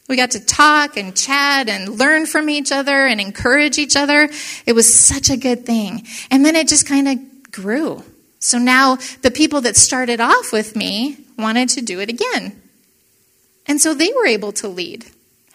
We 0.07 0.17
got 0.17 0.31
to 0.31 0.45
talk 0.45 0.97
and 0.97 1.17
chat 1.17 1.67
and 1.67 1.97
learn 1.97 2.27
from 2.27 2.47
each 2.47 2.71
other 2.71 3.07
and 3.07 3.19
encourage 3.19 3.79
each 3.79 3.95
other. 3.95 4.29
It 4.67 4.73
was 4.73 4.93
such 4.93 5.31
a 5.31 5.38
good 5.38 5.65
thing. 5.65 6.05
And 6.29 6.45
then 6.45 6.55
it 6.55 6.67
just 6.67 6.88
kind 6.88 7.07
of 7.07 7.51
grew. 7.51 8.03
So 8.43 8.57
now 8.57 8.97
the 9.21 9.31
people 9.31 9.62
that 9.62 9.77
started 9.77 10.19
off 10.19 10.51
with 10.51 10.75
me 10.75 11.17
wanted 11.38 11.69
to 11.69 11.81
do 11.81 12.01
it 12.01 12.09
again. 12.09 12.62
And 13.65 13.79
so 13.79 13.93
they 13.93 14.12
were 14.13 14.27
able 14.27 14.51
to 14.53 14.67
lead. 14.67 15.05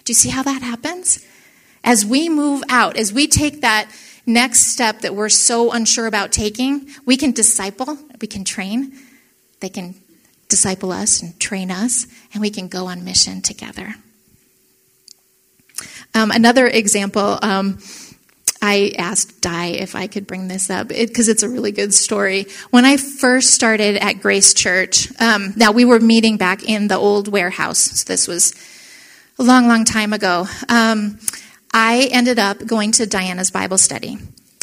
Do 0.05 0.11
you 0.11 0.15
see 0.15 0.31
how 0.31 0.43
that 0.45 0.63
happens? 0.63 1.23
As 1.85 2.07
we 2.07 2.31
move 2.31 2.63
out, 2.71 2.97
as 2.97 3.13
we 3.13 3.27
take 3.27 3.61
that 3.61 3.91
next 4.25 4.61
step 4.61 5.01
that 5.01 5.15
we're 5.15 5.29
so 5.29 5.71
unsure 5.71 6.07
about 6.07 6.33
taking, 6.33 6.89
we 7.05 7.19
can 7.19 7.33
disciple, 7.33 7.99
we 8.23 8.27
can 8.27 8.43
train. 8.43 8.95
They 9.61 9.69
can 9.69 9.95
disciple 10.49 10.91
us 10.91 11.21
and 11.21 11.39
train 11.39 11.71
us, 11.71 12.07
and 12.33 12.41
we 12.41 12.49
can 12.49 12.69
go 12.69 12.87
on 12.87 13.05
mission 13.05 13.43
together. 13.43 13.97
Um, 16.15 16.31
another 16.31 16.67
example. 16.67 17.39
Um, 17.43 17.81
I 18.61 18.93
asked 18.99 19.41
Di 19.41 19.69
if 19.69 19.95
I 19.95 20.07
could 20.07 20.27
bring 20.27 20.49
this 20.49 20.71
up 20.71 20.89
because 20.89 21.29
it, 21.29 21.33
it's 21.33 21.43
a 21.43 21.49
really 21.49 21.73
good 21.73 21.95
story. 21.95 22.47
When 22.71 22.85
I 22.85 22.97
first 22.97 23.55
started 23.55 23.97
at 23.97 24.21
Grace 24.21 24.53
Church, 24.55 25.09
um, 25.21 25.53
now 25.57 25.73
we 25.73 25.85
were 25.85 26.01
meeting 26.01 26.37
back 26.37 26.63
in 26.65 26.89
the 26.89 26.97
old 26.97 27.29
warehouse. 27.29 27.79
So 27.79 28.05
this 28.05 28.27
was 28.27 28.53
a 29.39 29.43
long, 29.45 29.69
long 29.69 29.85
time 29.85 30.13
ago. 30.13 30.47
Um, 30.69 31.19
I 31.73 32.09
ended 32.11 32.39
up 32.39 32.67
going 32.67 32.93
to 32.93 33.07
Diana's 33.07 33.51
Bible 33.51 33.79
study. 33.79 34.19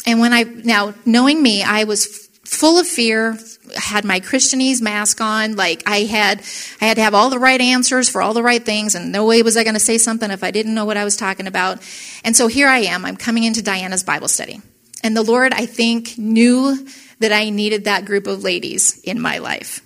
And 0.06 0.20
when 0.20 0.32
I, 0.32 0.42
now 0.42 0.94
knowing 1.04 1.42
me, 1.42 1.62
I 1.62 1.84
was 1.84 2.28
full 2.44 2.78
of 2.78 2.86
fear, 2.86 3.38
had 3.74 4.04
my 4.04 4.20
Christianese 4.20 4.80
mask 4.80 5.20
on, 5.20 5.56
like 5.56 5.82
I 5.86 6.00
had, 6.00 6.42
I 6.80 6.86
had 6.86 6.96
to 6.96 7.02
have 7.02 7.14
all 7.14 7.30
the 7.30 7.38
right 7.38 7.60
answers 7.60 8.08
for 8.08 8.22
all 8.22 8.34
the 8.34 8.42
right 8.42 8.64
things, 8.64 8.94
and 8.94 9.12
no 9.12 9.26
way 9.26 9.42
was 9.42 9.56
I 9.56 9.64
going 9.64 9.74
to 9.74 9.80
say 9.80 9.98
something 9.98 10.30
if 10.30 10.44
I 10.44 10.50
didn't 10.50 10.74
know 10.74 10.84
what 10.84 10.96
I 10.96 11.04
was 11.04 11.16
talking 11.16 11.46
about. 11.46 11.78
And 12.24 12.36
so 12.36 12.46
here 12.46 12.68
I 12.68 12.80
am, 12.80 13.04
I'm 13.04 13.16
coming 13.16 13.44
into 13.44 13.62
Diana's 13.62 14.02
Bible 14.02 14.28
study. 14.28 14.60
And 15.02 15.16
the 15.16 15.22
Lord, 15.22 15.52
I 15.52 15.66
think, 15.66 16.18
knew 16.18 16.86
that 17.20 17.32
I 17.32 17.50
needed 17.50 17.84
that 17.84 18.04
group 18.04 18.26
of 18.26 18.42
ladies 18.42 18.98
in 19.00 19.20
my 19.20 19.38
life. 19.38 19.80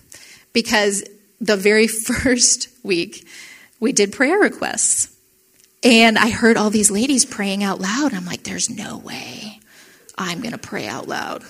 Because 0.53 1.03
the 1.39 1.57
very 1.57 1.87
first 1.87 2.69
week, 2.83 3.27
we 3.79 3.91
did 3.91 4.11
prayer 4.11 4.39
requests. 4.39 5.15
And 5.83 6.17
I 6.17 6.29
heard 6.29 6.57
all 6.57 6.69
these 6.69 6.91
ladies 6.91 7.25
praying 7.25 7.63
out 7.63 7.79
loud. 7.79 8.13
I'm 8.13 8.25
like, 8.25 8.43
there's 8.43 8.69
no 8.69 8.97
way 8.97 9.59
I'm 10.17 10.39
going 10.39 10.51
to 10.51 10.57
pray 10.57 10.87
out 10.87 11.07
loud. 11.07 11.43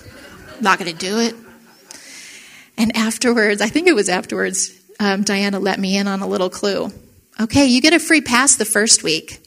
I'm 0.56 0.62
not 0.62 0.78
going 0.78 0.90
to 0.90 0.96
do 0.96 1.18
it. 1.18 1.34
And 2.76 2.96
afterwards, 2.96 3.60
I 3.60 3.68
think 3.68 3.86
it 3.86 3.94
was 3.94 4.08
afterwards, 4.08 4.72
um, 4.98 5.22
Diana 5.22 5.58
let 5.58 5.78
me 5.78 5.96
in 5.96 6.06
on 6.06 6.20
a 6.20 6.26
little 6.26 6.50
clue. 6.50 6.90
Okay, 7.40 7.66
you 7.66 7.80
get 7.80 7.92
a 7.92 7.98
free 7.98 8.20
pass 8.20 8.56
the 8.56 8.64
first 8.64 9.02
week. 9.02 9.40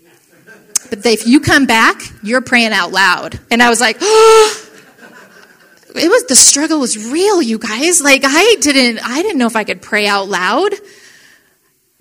But 0.89 1.05
if 1.05 1.27
you 1.27 1.39
come 1.39 1.65
back, 1.65 2.01
you're 2.23 2.41
praying 2.41 2.71
out 2.71 2.91
loud. 2.91 3.39
And 3.49 3.61
I 3.61 3.69
was 3.69 3.79
like, 3.79 3.97
oh, 4.01 4.69
it 5.95 6.09
was 6.09 6.25
the 6.25 6.35
struggle 6.35 6.79
was 6.79 7.11
real, 7.11 7.41
you 7.41 7.57
guys. 7.57 8.01
Like 8.01 8.21
I 8.23 8.55
didn't 8.59 8.99
I 9.05 9.21
didn't 9.21 9.37
know 9.37 9.47
if 9.47 9.55
I 9.55 9.63
could 9.63 9.81
pray 9.81 10.07
out 10.07 10.27
loud. 10.27 10.73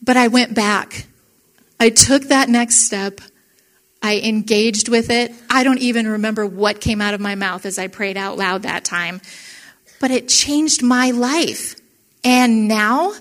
But 0.02 0.16
I 0.16 0.28
went 0.28 0.54
back. 0.54 1.06
I 1.80 1.90
took 1.90 2.24
that 2.24 2.48
next 2.48 2.86
step. 2.86 3.20
I 4.02 4.18
engaged 4.18 4.90
with 4.90 5.08
it. 5.08 5.32
I 5.48 5.64
don't 5.64 5.78
even 5.78 6.06
remember 6.06 6.44
what 6.44 6.80
came 6.80 7.00
out 7.00 7.14
of 7.14 7.20
my 7.20 7.36
mouth 7.36 7.64
as 7.64 7.78
I 7.78 7.88
prayed 7.88 8.18
out 8.18 8.36
loud 8.36 8.62
that 8.62 8.84
time. 8.84 9.22
But 10.00 10.10
it 10.10 10.28
changed 10.28 10.82
my 10.82 11.10
life. 11.10 11.76
And 12.22 12.68
now 12.68 13.14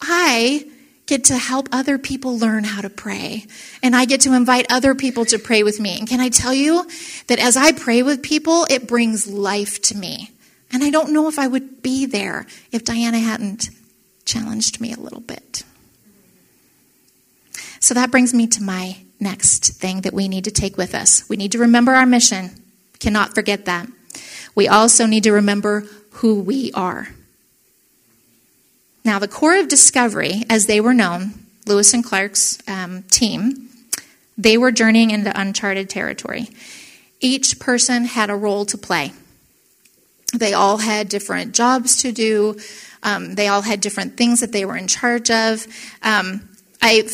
I 0.00 0.66
get 1.06 1.24
to 1.24 1.36
help 1.36 1.68
other 1.72 1.98
people 1.98 2.36
learn 2.36 2.64
how 2.64 2.80
to 2.80 2.90
pray. 2.90 3.46
And 3.82 3.94
I 3.94 4.04
get 4.04 4.22
to 4.22 4.34
invite 4.34 4.66
other 4.70 4.94
people 4.94 5.24
to 5.26 5.38
pray 5.38 5.62
with 5.62 5.78
me. 5.80 5.98
And 5.98 6.08
can 6.08 6.20
I 6.20 6.28
tell 6.28 6.52
you 6.52 6.86
that 7.28 7.38
as 7.38 7.56
I 7.56 7.72
pray 7.72 8.02
with 8.02 8.22
people, 8.22 8.66
it 8.68 8.88
brings 8.88 9.26
life 9.26 9.80
to 9.82 9.96
me. 9.96 10.30
And 10.72 10.82
I 10.82 10.90
don't 10.90 11.12
know 11.12 11.28
if 11.28 11.38
I 11.38 11.46
would 11.46 11.82
be 11.82 12.06
there 12.06 12.46
if 12.72 12.84
Diana 12.84 13.18
hadn't 13.18 13.70
challenged 14.24 14.80
me 14.80 14.92
a 14.92 14.98
little 14.98 15.20
bit. 15.20 15.62
So 17.78 17.94
that 17.94 18.10
brings 18.10 18.34
me 18.34 18.48
to 18.48 18.62
my 18.62 18.98
next 19.20 19.74
thing 19.74 20.00
that 20.00 20.12
we 20.12 20.28
need 20.28 20.44
to 20.44 20.50
take 20.50 20.76
with 20.76 20.94
us. 20.94 21.28
We 21.28 21.36
need 21.36 21.52
to 21.52 21.58
remember 21.58 21.92
our 21.92 22.06
mission. 22.06 22.50
Cannot 22.98 23.34
forget 23.34 23.66
that. 23.66 23.88
We 24.56 24.66
also 24.66 25.06
need 25.06 25.22
to 25.24 25.32
remember 25.32 25.86
who 26.16 26.40
we 26.40 26.72
are. 26.72 27.08
Now, 29.04 29.18
the 29.18 29.28
Corps 29.28 29.60
of 29.60 29.68
Discovery, 29.68 30.44
as 30.48 30.66
they 30.66 30.80
were 30.80 30.94
known, 30.94 31.34
Lewis 31.66 31.92
and 31.92 32.04
Clark's 32.04 32.58
um, 32.66 33.02
team, 33.04 33.68
they 34.38 34.56
were 34.56 34.72
journeying 34.72 35.10
into 35.10 35.38
uncharted 35.38 35.90
territory. 35.90 36.48
Each 37.20 37.58
person 37.58 38.04
had 38.04 38.30
a 38.30 38.34
role 38.34 38.64
to 38.66 38.78
play. 38.78 39.12
They 40.34 40.54
all 40.54 40.78
had 40.78 41.08
different 41.08 41.54
jobs 41.54 42.02
to 42.02 42.12
do. 42.12 42.58
Um, 43.02 43.34
they 43.34 43.48
all 43.48 43.62
had 43.62 43.80
different 43.80 44.16
things 44.16 44.40
that 44.40 44.52
they 44.52 44.64
were 44.64 44.76
in 44.76 44.88
charge 44.88 45.30
of. 45.30 45.66
Um, 46.02 46.48
I 46.80 47.08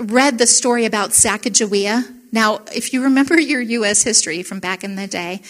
read 0.00 0.38
the 0.38 0.46
story 0.46 0.84
about 0.84 1.10
Sacagawea. 1.10 2.04
Now, 2.32 2.62
if 2.74 2.92
you 2.92 3.02
remember 3.02 3.38
your 3.40 3.60
U.S. 3.60 4.02
history 4.02 4.42
from 4.42 4.60
back 4.60 4.84
in 4.84 4.94
the 4.96 5.06
day, 5.06 5.42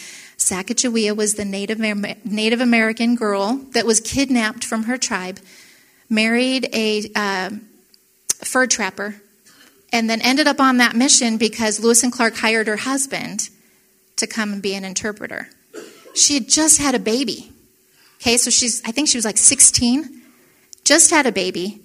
Sacagawea 0.44 1.16
was 1.16 1.34
the 1.34 1.44
Native, 1.46 1.78
Native 1.78 2.60
American 2.60 3.16
girl 3.16 3.56
that 3.72 3.86
was 3.86 3.98
kidnapped 3.98 4.62
from 4.62 4.82
her 4.84 4.98
tribe 4.98 5.40
married 6.10 6.68
a 6.74 7.10
uh, 7.16 7.50
fur 8.44 8.66
trapper, 8.66 9.16
and 9.90 10.10
then 10.10 10.20
ended 10.20 10.46
up 10.46 10.60
on 10.60 10.76
that 10.76 10.94
mission 10.94 11.38
because 11.38 11.80
Lewis 11.80 12.02
and 12.02 12.12
Clark 12.12 12.36
hired 12.36 12.66
her 12.66 12.76
husband 12.76 13.48
to 14.16 14.26
come 14.26 14.52
and 14.52 14.60
be 14.60 14.74
an 14.74 14.84
interpreter. 14.84 15.48
She 16.14 16.34
had 16.34 16.46
just 16.46 16.78
had 16.78 16.94
a 16.94 16.98
baby. 16.98 17.50
Okay, 18.20 18.36
so 18.36 18.50
she's, 18.50 18.82
I 18.84 18.90
think 18.90 19.08
she 19.08 19.16
was 19.16 19.24
like 19.24 19.38
16, 19.38 20.22
just 20.84 21.10
had 21.10 21.24
a 21.24 21.32
baby, 21.32 21.80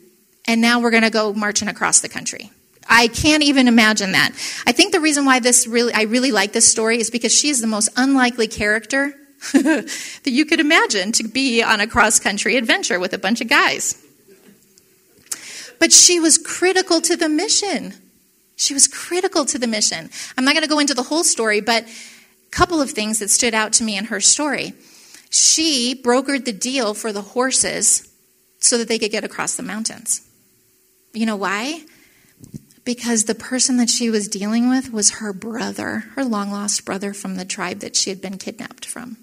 and 0.45 0.59
now 0.59 0.81
we're 0.81 0.91
going 0.91 1.03
to 1.03 1.09
go 1.09 1.31
marching 1.33 1.69
across 1.69 2.01
the 2.01 2.09
country. 2.09 2.51
I 2.89 3.07
can't 3.07 3.43
even 3.43 3.67
imagine 3.67 4.13
that. 4.13 4.31
I 4.65 4.71
think 4.71 4.91
the 4.91 4.99
reason 4.99 5.23
why 5.23 5.39
this 5.39 5.67
really, 5.67 5.93
I 5.93 6.03
really 6.03 6.31
like 6.31 6.53
this 6.53 6.67
story 6.67 6.99
is 6.99 7.11
because 7.11 7.33
she 7.33 7.49
is 7.49 7.61
the 7.61 7.67
most 7.67 7.89
unlikely 7.95 8.47
character 8.47 9.13
that 9.53 10.21
you 10.25 10.45
could 10.45 10.59
imagine 10.59 11.11
to 11.13 11.23
be 11.23 11.61
on 11.61 11.79
a 11.79 11.87
cross 11.87 12.19
country 12.19 12.57
adventure 12.57 12.99
with 12.99 13.13
a 13.13 13.19
bunch 13.19 13.41
of 13.41 13.47
guys. 13.47 14.03
But 15.79 15.93
she 15.93 16.19
was 16.19 16.37
critical 16.37 16.99
to 17.01 17.15
the 17.15 17.29
mission. 17.29 17.93
She 18.55 18.73
was 18.73 18.87
critical 18.87 19.45
to 19.45 19.57
the 19.57 19.67
mission. 19.67 20.09
I'm 20.37 20.43
not 20.43 20.53
going 20.53 20.63
to 20.63 20.69
go 20.69 20.79
into 20.79 20.93
the 20.93 21.03
whole 21.03 21.23
story, 21.23 21.61
but 21.61 21.85
a 21.85 22.51
couple 22.51 22.81
of 22.81 22.91
things 22.91 23.19
that 23.19 23.29
stood 23.29 23.53
out 23.53 23.71
to 23.73 23.83
me 23.83 23.97
in 23.97 24.05
her 24.05 24.19
story. 24.19 24.73
She 25.29 25.95
brokered 26.03 26.45
the 26.45 26.51
deal 26.51 26.93
for 26.93 27.13
the 27.13 27.21
horses 27.21 28.11
so 28.57 28.77
that 28.77 28.87
they 28.87 28.99
could 28.99 29.11
get 29.11 29.23
across 29.23 29.55
the 29.55 29.63
mountains. 29.63 30.27
You 31.13 31.25
know 31.25 31.37
why? 31.37 31.83
Because 32.89 33.25
the 33.25 33.35
person 33.35 33.77
that 33.77 33.87
she 33.87 34.09
was 34.09 34.27
dealing 34.27 34.67
with 34.67 34.91
was 34.91 35.19
her 35.19 35.31
brother, 35.31 36.05
her 36.15 36.25
long 36.25 36.49
lost 36.49 36.85
brother 36.85 37.13
from 37.13 37.35
the 37.35 37.45
tribe 37.45 37.81
that 37.81 37.95
she 37.95 38.09
had 38.09 38.19
been 38.19 38.39
kidnapped 38.39 38.83
from. 38.83 39.17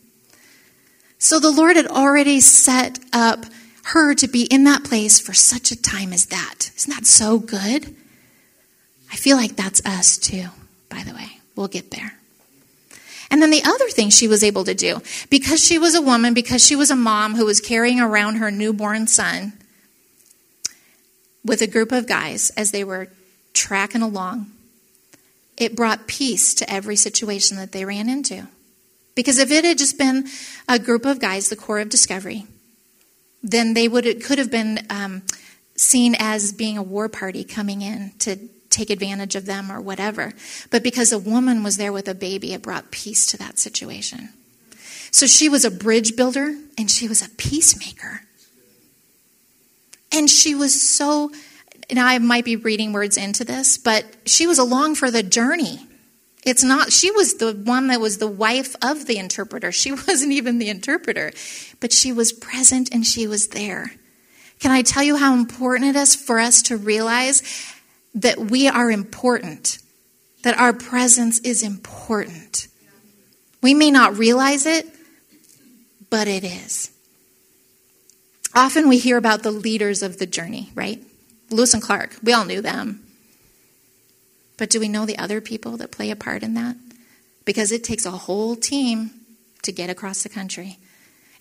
So 1.19 1.41
the 1.41 1.51
Lord 1.51 1.75
had 1.75 1.89
already 1.89 2.39
set 2.39 3.01
up 3.13 3.45
her 3.87 4.15
to 4.15 4.29
be 4.29 4.45
in 4.45 4.63
that 4.63 4.85
place 4.85 5.19
for 5.19 5.35
such 5.35 5.73
a 5.73 5.83
time 5.83 6.13
as 6.13 6.27
that. 6.27 6.71
Isn't 6.77 6.95
that 6.95 7.07
so 7.07 7.41
good? 7.41 7.93
I 9.11 9.17
feel 9.17 9.37
like 9.37 9.57
that's 9.57 9.85
us 9.85 10.17
too, 10.17 10.45
by 10.89 11.03
the 11.03 11.13
way. 11.13 11.41
We'll 11.57 11.67
get 11.67 11.91
there. 11.91 12.13
And 13.33 13.43
then 13.43 13.51
the 13.51 13.65
other 13.65 13.89
thing 13.89 14.11
she 14.11 14.29
was 14.29 14.45
able 14.45 14.63
to 14.63 14.75
do, 14.75 15.03
because 15.29 15.61
she 15.61 15.77
was 15.77 15.97
a 15.97 16.03
woman, 16.03 16.35
because 16.35 16.65
she 16.65 16.77
was 16.77 16.93
a 16.93 16.95
mom 16.95 17.35
who 17.35 17.45
was 17.45 17.61
carrying 17.61 17.99
around 17.99 18.37
her 18.37 18.53
newborn 18.53 19.09
son 19.09 19.55
with 21.45 21.61
a 21.63 21.67
group 21.67 21.91
of 21.91 22.07
guys 22.07 22.51
as 22.51 22.71
they 22.71 22.85
were 22.85 23.09
tracking 23.57 24.03
along, 24.03 24.53
it 25.57 25.75
brought 25.75 26.07
peace 26.07 26.55
to 26.55 26.71
every 26.71 26.97
situation 26.97 27.57
that 27.57 27.73
they 27.73 27.85
ran 27.85 28.09
into. 28.09 28.47
Because 29.15 29.39
if 29.39 29.51
it 29.51 29.65
had 29.65 29.79
just 29.79 29.99
been 29.99 30.27
a 30.69 30.79
group 30.79 31.07
of 31.07 31.19
guys, 31.19 31.49
the 31.49 31.57
Corps 31.57 31.81
of 31.81 31.89
Discovery, 31.89 32.47
then 33.43 33.75
they 33.75 33.89
would 33.89 34.07
it 34.07 34.23
could 34.23 34.39
have 34.39 34.51
been 34.51 34.87
um, 34.91 35.23
seen 35.75 36.15
as 36.19 36.53
being 36.53 36.77
a 36.77 36.83
war 36.83 37.09
party 37.09 37.43
coming 37.43 37.81
in 37.83 38.13
to 38.21 38.37
take 38.69 38.91
advantage 38.91 39.35
of 39.35 39.47
them 39.47 39.73
or 39.73 39.81
whatever. 39.81 40.35
But 40.71 40.83
because 40.83 41.13
a 41.13 41.19
woman 41.19 41.63
was 41.63 41.77
there 41.77 41.93
with 41.93 42.09
a 42.09 42.15
baby, 42.15 42.53
it 42.53 42.63
brought 42.63 42.91
peace 42.91 43.25
to 43.27 43.39
that 43.39 43.59
situation. 43.59 44.29
So 45.11 45.27
she 45.27 45.49
was 45.49 45.65
a 45.65 45.71
bridge 45.71 46.15
builder 46.15 46.55
and 46.77 46.91
she 46.91 47.09
was 47.09 47.23
a 47.23 47.31
peacemaker. 47.31 48.21
And 50.13 50.29
she 50.29 50.55
was 50.55 50.81
so, 50.81 51.31
now 51.93 52.07
I 52.07 52.19
might 52.19 52.45
be 52.45 52.57
reading 52.57 52.93
words 52.93 53.17
into 53.17 53.45
this, 53.45 53.79
but 53.79 54.05
she 54.27 54.47
was 54.47 54.59
along 54.59 54.97
for 54.97 55.11
the 55.11 55.23
journey. 55.23 55.87
It's 56.45 56.63
not, 56.63 56.93
she 56.93 57.11
was 57.11 57.35
the 57.35 57.53
one 57.53 57.89
that 57.89 58.01
was 58.01 58.19
the 58.19 58.29
wife 58.29 58.75
of 58.83 59.07
the 59.07 59.19
interpreter. 59.19 59.73
She 59.73 59.93
wasn't 60.09 60.33
even 60.33 60.59
the 60.59 60.69
interpreter, 60.69 61.33
but 61.81 61.93
she 61.93 62.13
was 62.13 62.33
present 62.33 62.93
and 62.93 63.05
she 63.05 63.27
was 63.27 63.49
there. 63.49 63.93
Can 64.59 64.71
I 64.71 64.83
tell 64.83 65.03
you 65.03 65.17
how 65.17 65.35
important 65.35 65.97
it 65.97 65.99
is 65.99 66.15
for 66.15 66.39
us 66.39 66.63
to 66.63 66.77
realize 66.77 67.43
that 68.15 68.39
we 68.39 68.69
are 68.69 68.91
important, 68.91 69.79
that 70.43 70.59
our 70.59 70.73
presence 70.73 71.39
is 71.41 71.63
important? 71.63 72.69
We 73.61 73.75
may 73.75 73.91
not 73.91 74.17
realize 74.17 74.65
it, 74.65 74.87
but 76.09 76.29
it 76.29 76.45
is. 76.45 76.91
Often 78.55 78.89
we 78.89 78.99
hear 78.99 79.19
about 79.19 79.43
the 79.43 79.51
leaders 79.51 80.03
of 80.03 80.19
the 80.19 80.27
journey, 80.27 80.71
right? 80.75 81.03
Lewis 81.51 81.75
and 81.75 81.83
Clark, 81.83 82.17
we 82.23 82.33
all 82.33 82.45
knew 82.45 82.61
them. 82.61 83.03
But 84.57 84.71
do 84.71 84.81
we 84.81 84.89
know 84.89 85.07
the 85.07 85.19
other 85.19 85.41
people 85.41 85.77
that 85.77 85.91
play 85.91 86.11
a 86.11 86.17
part 86.17 86.43
in 86.43 86.55
that? 86.55 86.77
Because 87.45 87.73
it 87.73 87.85
takes 87.85 88.07
a 88.07 88.11
whole 88.11 88.57
team 88.57 89.11
to 89.63 89.73
get 89.73 89.91
across 89.91 90.23
the 90.23 90.29
country, 90.29 90.79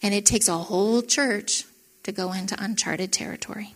and 0.01 0.13
it 0.13 0.25
takes 0.25 0.47
a 0.47 0.57
whole 0.57 1.01
church 1.01 1.65
to 2.03 2.11
go 2.11 2.33
into 2.33 2.61
uncharted 2.61 3.11
territory. 3.11 3.73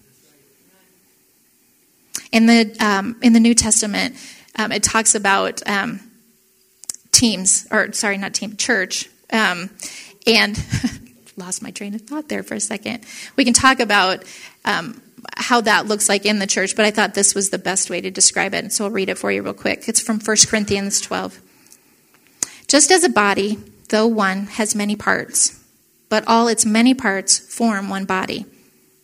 In 2.31 2.45
the, 2.45 2.75
um, 2.79 3.15
in 3.21 3.33
the 3.33 3.39
New 3.39 3.55
Testament, 3.55 4.15
um, 4.55 4.71
it 4.71 4.83
talks 4.83 5.15
about 5.15 5.67
um, 5.67 5.99
teams, 7.11 7.65
or 7.71 7.91
sorry, 7.93 8.17
not 8.17 8.33
team, 8.33 8.55
church. 8.55 9.09
Um, 9.31 9.69
and 10.27 10.63
lost 11.37 11.61
my 11.61 11.71
train 11.71 11.95
of 11.95 12.01
thought 12.01 12.29
there 12.29 12.43
for 12.43 12.55
a 12.55 12.59
second. 12.59 13.05
We 13.35 13.45
can 13.45 13.53
talk 13.53 13.79
about 13.79 14.23
um, 14.65 15.01
how 15.37 15.61
that 15.61 15.87
looks 15.87 16.09
like 16.09 16.25
in 16.25 16.39
the 16.39 16.47
church, 16.47 16.75
but 16.75 16.85
I 16.85 16.91
thought 16.91 17.13
this 17.13 17.35
was 17.35 17.49
the 17.49 17.57
best 17.57 17.89
way 17.89 18.01
to 18.01 18.11
describe 18.11 18.53
it. 18.53 18.71
So 18.71 18.85
I'll 18.85 18.91
read 18.91 19.09
it 19.09 19.17
for 19.17 19.31
you 19.31 19.41
real 19.41 19.53
quick. 19.53 19.87
It's 19.87 20.01
from 20.01 20.19
1 20.19 20.37
Corinthians 20.47 21.01
12. 21.01 21.41
Just 22.67 22.91
as 22.91 23.03
a 23.03 23.09
body, 23.09 23.57
though 23.89 24.07
one, 24.07 24.45
has 24.47 24.75
many 24.75 24.95
parts, 24.95 25.63
but 26.07 26.23
all 26.27 26.47
its 26.47 26.65
many 26.65 26.93
parts 26.93 27.39
form 27.39 27.89
one 27.89 28.05
body, 28.05 28.45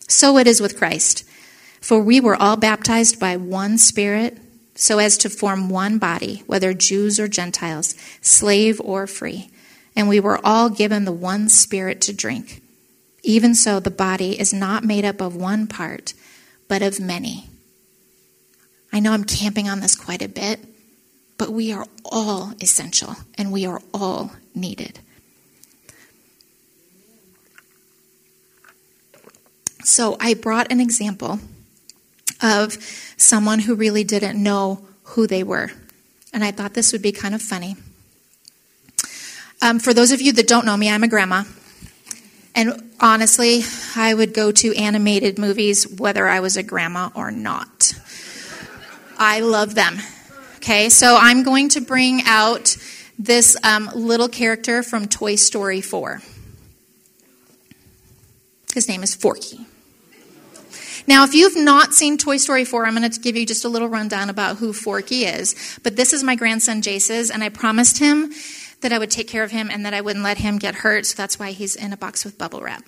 so 0.08 0.38
it 0.38 0.48
is 0.48 0.62
with 0.62 0.78
Christ. 0.78 1.24
For 1.82 2.00
we 2.00 2.20
were 2.20 2.36
all 2.36 2.58
baptized 2.58 3.20
by 3.20 3.38
one 3.38 3.78
Spirit, 3.78 4.38
so 4.76 5.00
as 5.00 5.18
to 5.20 5.30
form 5.30 5.70
one 5.70 5.98
body, 5.98 6.44
whether 6.48 6.74
Jews 6.74 7.20
or 7.20 7.28
Gentiles, 7.28 7.96
slave 8.22 8.82
or 8.82 9.08
free. 9.08 9.50
And 9.96 10.10
we 10.10 10.20
were 10.20 10.40
all 10.46 10.70
given 10.70 11.06
the 11.06 11.12
one 11.12 11.48
Spirit 11.48 12.02
to 12.02 12.14
drink. 12.14 12.62
Even 13.26 13.56
so, 13.56 13.80
the 13.80 13.90
body 13.90 14.40
is 14.40 14.54
not 14.54 14.84
made 14.84 15.04
up 15.04 15.20
of 15.20 15.36
one 15.36 15.66
part, 15.66 16.14
but 16.68 16.84
of 16.84 17.00
many. 17.00 17.50
I 18.94 19.00
know 19.00 19.14
I'm 19.14 19.24
camping 19.24 19.68
on 19.68 19.80
this 19.80 19.96
quite 19.96 20.22
a 20.22 20.30
bit, 20.30 20.60
but 21.40 21.50
we 21.50 21.74
are 21.74 21.88
all 22.06 22.54
essential 22.62 23.16
and 23.36 23.52
we 23.52 23.66
are 23.66 23.82
all 23.96 24.32
needed. 24.54 25.00
So 29.84 30.18
I 30.20 30.36
brought 30.36 30.72
an 30.72 30.80
example 30.80 31.40
of 32.44 32.78
someone 33.18 33.60
who 33.60 33.74
really 33.74 34.04
didn't 34.04 34.42
know 34.42 34.88
who 35.04 35.26
they 35.26 35.42
were. 35.42 35.72
And 36.32 36.44
I 36.44 36.52
thought 36.52 36.76
this 36.76 36.92
would 36.92 37.02
be 37.02 37.12
kind 37.12 37.34
of 37.34 37.42
funny. 37.42 37.76
Um, 39.64 39.80
for 39.80 39.96
those 39.96 40.12
of 40.12 40.22
you 40.22 40.32
that 40.34 40.48
don't 40.48 40.66
know 40.66 40.78
me, 40.78 40.92
I'm 40.92 41.04
a 41.04 41.08
grandma. 41.08 41.44
And 42.56 42.92
honestly, 43.02 43.64
I 43.98 44.14
would 44.14 44.34
go 44.34 44.52
to 44.54 44.74
animated 44.76 45.38
movies 45.38 45.88
whether 45.88 46.26
I 46.26 46.40
was 46.40 46.56
a 46.56 46.64
grandma 46.64 47.10
or 47.14 47.30
not. 47.30 47.94
I 49.18 49.42
love 49.42 49.76
them. 49.76 49.98
Okay, 50.58 50.90
so 50.90 51.18
I'm 51.20 51.44
going 51.44 51.70
to 51.70 51.82
bring 51.82 52.22
out 52.26 52.78
this 53.20 53.56
um, 53.64 53.90
little 53.94 54.30
character 54.30 54.84
from 54.84 55.08
Toy 55.08 55.36
Story 55.36 55.82
4. 55.82 56.22
His 58.74 58.88
name 58.88 59.04
is 59.04 59.14
Forky. 59.14 59.66
Now, 61.08 61.24
if 61.24 61.36
you've 61.36 61.56
not 61.56 61.94
seen 61.94 62.18
Toy 62.18 62.38
Story 62.38 62.66
4, 62.66 62.86
I'm 62.86 62.96
going 62.96 63.10
to 63.10 63.20
give 63.20 63.36
you 63.36 63.46
just 63.46 63.64
a 63.64 63.70
little 63.70 63.88
rundown 63.88 64.30
about 64.30 64.58
who 64.58 64.74
Forky 64.74 65.26
is. 65.26 65.78
But 65.84 65.96
this 65.96 66.14
is 66.14 66.24
my 66.24 66.36
grandson 66.36 66.82
Jace's, 66.82 67.30
and 67.30 67.44
I 67.44 67.50
promised 67.50 68.00
him 68.00 68.32
that 68.82 68.92
I 68.92 68.98
would 68.98 69.12
take 69.12 69.28
care 69.28 69.44
of 69.44 69.52
him 69.52 69.70
and 69.72 69.86
that 69.86 69.94
I 69.94 70.02
wouldn't 70.02 70.24
let 70.24 70.38
him 70.38 70.58
get 70.58 70.76
hurt, 70.76 71.06
so 71.06 71.16
that's 71.16 71.40
why 71.40 71.52
he's 71.52 71.76
in 71.76 71.94
a 71.94 71.98
box 71.98 72.24
with 72.26 72.38
bubble 72.38 72.62
wrap. 72.62 72.84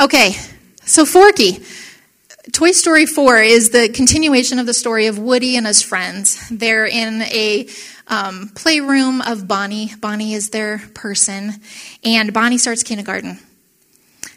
Okay, 0.00 0.36
so 0.84 1.04
Forky. 1.04 1.60
Toy 2.52 2.70
Story 2.70 3.04
4 3.04 3.38
is 3.42 3.70
the 3.70 3.88
continuation 3.88 4.58
of 4.60 4.66
the 4.66 4.72
story 4.72 5.06
of 5.06 5.18
Woody 5.18 5.56
and 5.56 5.66
his 5.66 5.82
friends. 5.82 6.48
They're 6.50 6.86
in 6.86 7.22
a 7.22 7.68
um, 8.06 8.50
playroom 8.54 9.20
of 9.20 9.48
Bonnie. 9.48 9.92
Bonnie 10.00 10.34
is 10.34 10.50
their 10.50 10.78
person, 10.94 11.54
and 12.04 12.32
Bonnie 12.32 12.58
starts 12.58 12.82
kindergarten. 12.84 13.38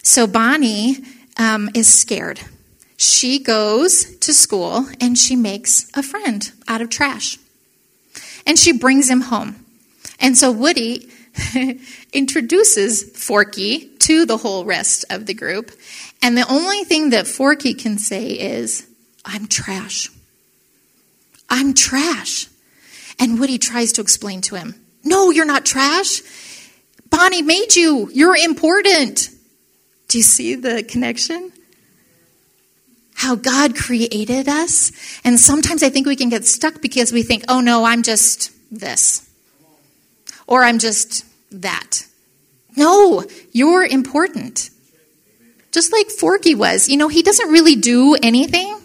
So 0.03 0.25
Bonnie 0.25 0.98
um, 1.38 1.70
is 1.75 1.91
scared 1.91 2.41
she 3.01 3.39
goes 3.39 4.15
to 4.17 4.31
school 4.31 4.86
and 5.00 5.17
she 5.17 5.36
makes 5.36 5.89
a 5.96 6.03
friend 6.03 6.51
out 6.67 6.81
of 6.81 6.91
trash. 6.91 7.39
And 8.46 8.60
she 8.60 8.74
brings 8.74 9.10
him 9.10 9.22
home. 9.22 9.65
And 10.20 10.38
so 10.38 10.51
Woody 10.51 11.10
introduces 12.13 13.03
Forky 13.17 13.88
to 14.01 14.27
the 14.27 14.38
whole 14.38 14.65
rest 14.65 15.05
of 15.10 15.25
the 15.25 15.34
group. 15.34 15.72
And 16.22 16.38
the 16.38 16.48
only 16.48 16.84
thing 16.84 17.10
that 17.10 17.25
Forky 17.25 17.74
can 17.74 17.98
say 17.98 18.33
is, 18.33 18.87
I'm 19.25 19.48
trash. 19.48 20.07
I'm 21.50 21.74
trash. 21.74 22.50
And 23.18 23.40
Woody 23.40 23.57
tries 23.57 23.94
to 23.94 24.01
explain 24.01 24.42
to 24.42 24.55
him, 24.55 24.75
No, 25.03 25.31
you're 25.31 25.46
not 25.46 25.66
trash. 25.66 26.22
Bonnie 27.09 27.42
made 27.42 27.75
you. 27.75 28.11
You're 28.14 28.37
important. 28.37 29.29
Do 30.07 30.20
you 30.20 30.24
see 30.24 30.53
the 30.53 30.83
connection? 30.83 31.51
How 33.22 33.36
God 33.36 33.75
created 33.75 34.50
us. 34.50 34.92
And 35.24 35.40
sometimes 35.40 35.84
I 35.84 35.90
think 35.90 36.07
we 36.07 36.16
can 36.16 36.29
get 36.29 36.44
stuck 36.46 36.81
because 36.81 37.14
we 37.14 37.22
think, 37.22 37.44
oh 37.48 37.62
no, 37.62 37.86
I'm 37.86 38.01
just 38.01 38.51
this. 38.72 39.29
Or 40.48 40.64
I'm 40.64 40.79
just 40.79 41.24
that. 41.51 42.05
No, 42.75 43.24
you're 43.51 43.86
important. 43.86 44.72
Just 45.72 45.94
like 45.94 46.10
Forky 46.10 46.55
was. 46.55 46.90
You 46.90 46.98
know, 46.98 47.10
he 47.10 47.22
doesn't 47.22 47.50
really 47.50 47.75
do 47.75 48.16
anything, 48.22 48.75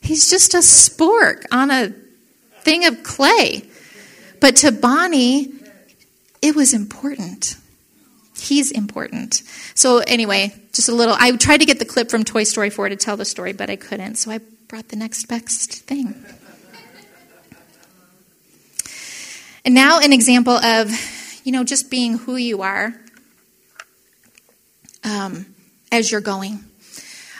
he's 0.00 0.30
just 0.30 0.54
a 0.54 0.58
spork 0.58 1.44
on 1.52 1.70
a 1.70 1.92
thing 2.62 2.86
of 2.86 3.02
clay. 3.02 3.62
But 4.40 4.56
to 4.56 4.72
Bonnie, 4.72 5.52
it 6.40 6.56
was 6.56 6.72
important. 6.72 7.56
He's 8.48 8.70
important. 8.70 9.42
So, 9.74 9.98
anyway, 9.98 10.54
just 10.72 10.88
a 10.88 10.94
little. 10.94 11.16
I 11.18 11.34
tried 11.36 11.58
to 11.58 11.66
get 11.66 11.78
the 11.78 11.84
clip 11.84 12.10
from 12.10 12.24
Toy 12.24 12.44
Story 12.44 12.70
4 12.70 12.90
to 12.90 12.96
tell 12.96 13.16
the 13.16 13.24
story, 13.24 13.52
but 13.52 13.70
I 13.70 13.76
couldn't. 13.76 14.16
So, 14.16 14.30
I 14.30 14.40
brought 14.68 14.88
the 14.88 14.96
next 14.96 15.26
best 15.26 15.72
thing. 15.72 16.14
And 19.64 19.74
now, 19.74 19.98
an 19.98 20.12
example 20.12 20.54
of, 20.54 20.90
you 21.44 21.50
know, 21.50 21.64
just 21.64 21.90
being 21.90 22.18
who 22.18 22.36
you 22.36 22.62
are 22.62 22.94
um, 25.02 25.46
as 25.90 26.12
you're 26.12 26.20
going. 26.20 26.60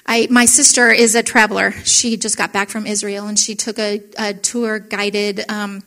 I, 0.07 0.27
my 0.31 0.45
sister 0.45 0.91
is 0.91 1.15
a 1.15 1.23
traveler. 1.23 1.73
She 1.85 2.17
just 2.17 2.37
got 2.37 2.53
back 2.53 2.69
from 2.69 2.87
Israel 2.87 3.27
and 3.27 3.39
she 3.39 3.55
took 3.55 3.79
a, 3.79 4.03
a 4.19 4.35
tour 4.35 4.79
guided 4.79 5.49
um, 5.51 5.83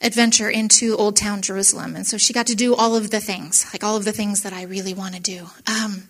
adventure 0.00 0.48
into 0.48 0.96
Old 0.96 1.16
Town 1.16 1.42
Jerusalem. 1.42 1.94
And 1.94 2.06
so 2.06 2.16
she 2.16 2.32
got 2.32 2.46
to 2.46 2.54
do 2.54 2.74
all 2.74 2.96
of 2.96 3.10
the 3.10 3.20
things, 3.20 3.66
like 3.72 3.84
all 3.84 3.96
of 3.96 4.04
the 4.04 4.12
things 4.12 4.42
that 4.42 4.52
I 4.52 4.62
really 4.62 4.94
want 4.94 5.14
to 5.14 5.20
do. 5.20 5.46
Um, 5.66 6.04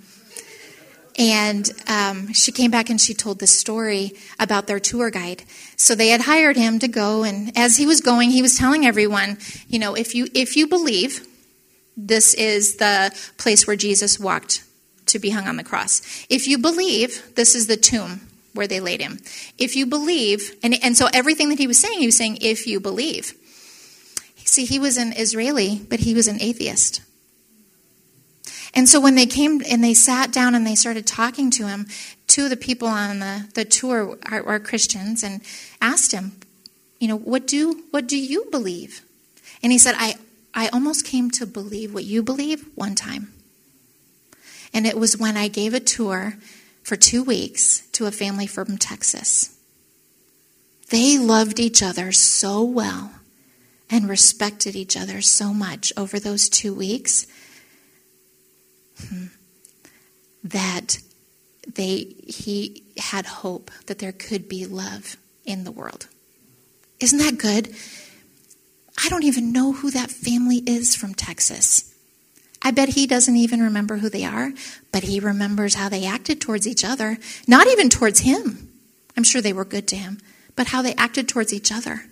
and 1.18 1.70
um, 1.86 2.32
she 2.32 2.52
came 2.52 2.70
back 2.70 2.88
and 2.88 3.00
she 3.00 3.14
told 3.14 3.40
this 3.40 3.50
story 3.50 4.12
about 4.38 4.66
their 4.66 4.80
tour 4.80 5.10
guide. 5.10 5.42
So 5.76 5.94
they 5.94 6.08
had 6.08 6.22
hired 6.22 6.56
him 6.56 6.78
to 6.78 6.88
go, 6.88 7.24
and 7.24 7.52
as 7.58 7.76
he 7.76 7.84
was 7.84 8.00
going, 8.00 8.30
he 8.30 8.42
was 8.42 8.56
telling 8.56 8.86
everyone, 8.86 9.38
you 9.68 9.78
know, 9.78 9.94
if 9.94 10.14
you 10.14 10.28
if 10.34 10.56
you 10.56 10.66
believe 10.66 11.26
this 11.96 12.32
is 12.34 12.76
the 12.76 13.14
place 13.36 13.66
where 13.66 13.76
Jesus 13.76 14.18
walked 14.18 14.64
to 15.06 15.18
be 15.18 15.30
hung 15.30 15.46
on 15.46 15.56
the 15.56 15.64
cross, 15.64 16.00
if 16.30 16.46
you 16.46 16.56
believe 16.56 17.34
this 17.34 17.54
is 17.54 17.66
the 17.66 17.76
tomb 17.76 18.20
where 18.54 18.66
they 18.66 18.80
laid 18.80 19.00
him, 19.00 19.18
if 19.58 19.76
you 19.76 19.84
believe, 19.86 20.56
and 20.62 20.74
and 20.82 20.96
so 20.96 21.08
everything 21.12 21.50
that 21.50 21.58
he 21.58 21.66
was 21.66 21.78
saying, 21.78 21.98
he 21.98 22.06
was 22.06 22.16
saying, 22.16 22.38
if 22.40 22.66
you 22.66 22.80
believe. 22.80 23.34
See, 24.50 24.64
he 24.64 24.80
was 24.80 24.96
an 24.96 25.12
Israeli, 25.12 25.80
but 25.88 26.00
he 26.00 26.12
was 26.12 26.26
an 26.26 26.42
atheist. 26.42 27.02
And 28.74 28.88
so 28.88 29.00
when 29.00 29.14
they 29.14 29.24
came 29.24 29.62
and 29.70 29.82
they 29.82 29.94
sat 29.94 30.32
down 30.32 30.56
and 30.56 30.66
they 30.66 30.74
started 30.74 31.06
talking 31.06 31.52
to 31.52 31.68
him, 31.68 31.86
two 32.26 32.44
of 32.44 32.50
the 32.50 32.56
people 32.56 32.88
on 32.88 33.20
the, 33.20 33.48
the 33.54 33.64
tour 33.64 34.18
are, 34.28 34.44
are 34.44 34.58
Christians 34.58 35.22
and 35.22 35.42
asked 35.80 36.10
him, 36.10 36.32
you 36.98 37.06
know, 37.06 37.16
what 37.16 37.46
do 37.46 37.84
what 37.92 38.08
do 38.08 38.18
you 38.18 38.48
believe? 38.50 39.02
And 39.62 39.70
he 39.70 39.78
said, 39.78 39.94
I, 39.96 40.16
I 40.52 40.66
almost 40.70 41.06
came 41.06 41.30
to 41.30 41.46
believe 41.46 41.94
what 41.94 42.02
you 42.02 42.20
believe 42.20 42.66
one 42.74 42.96
time. 42.96 43.32
And 44.74 44.84
it 44.84 44.98
was 44.98 45.16
when 45.16 45.36
I 45.36 45.46
gave 45.46 45.74
a 45.74 45.80
tour 45.80 46.34
for 46.82 46.96
two 46.96 47.22
weeks 47.22 47.86
to 47.92 48.06
a 48.06 48.10
family 48.10 48.48
from 48.48 48.78
Texas. 48.78 49.56
They 50.88 51.18
loved 51.18 51.60
each 51.60 51.84
other 51.84 52.10
so 52.10 52.64
well 52.64 53.12
and 53.90 54.08
respected 54.08 54.76
each 54.76 54.96
other 54.96 55.20
so 55.20 55.52
much 55.52 55.92
over 55.96 56.20
those 56.20 56.48
two 56.48 56.72
weeks 56.72 57.26
hmm, 59.08 59.26
that 60.44 60.98
they 61.74 62.14
he 62.26 62.84
had 62.96 63.26
hope 63.26 63.70
that 63.86 63.98
there 63.98 64.12
could 64.12 64.48
be 64.48 64.64
love 64.64 65.16
in 65.44 65.64
the 65.64 65.72
world. 65.72 66.06
Isn't 67.00 67.18
that 67.18 67.38
good? 67.38 67.74
I 69.02 69.08
don't 69.08 69.24
even 69.24 69.52
know 69.52 69.72
who 69.72 69.90
that 69.90 70.10
family 70.10 70.62
is 70.66 70.94
from 70.94 71.14
Texas. 71.14 71.86
I 72.62 72.70
bet 72.70 72.90
he 72.90 73.06
doesn't 73.06 73.36
even 73.36 73.62
remember 73.62 73.96
who 73.96 74.10
they 74.10 74.24
are, 74.24 74.52
but 74.92 75.04
he 75.04 75.18
remembers 75.18 75.74
how 75.74 75.88
they 75.88 76.04
acted 76.04 76.40
towards 76.40 76.66
each 76.66 76.84
other, 76.84 77.18
not 77.48 77.66
even 77.66 77.88
towards 77.88 78.20
him. 78.20 78.68
I'm 79.16 79.24
sure 79.24 79.40
they 79.40 79.54
were 79.54 79.64
good 79.64 79.88
to 79.88 79.96
him, 79.96 80.18
but 80.56 80.68
how 80.68 80.82
they 80.82 80.94
acted 80.94 81.26
towards 81.26 81.54
each 81.54 81.72
other 81.72 82.09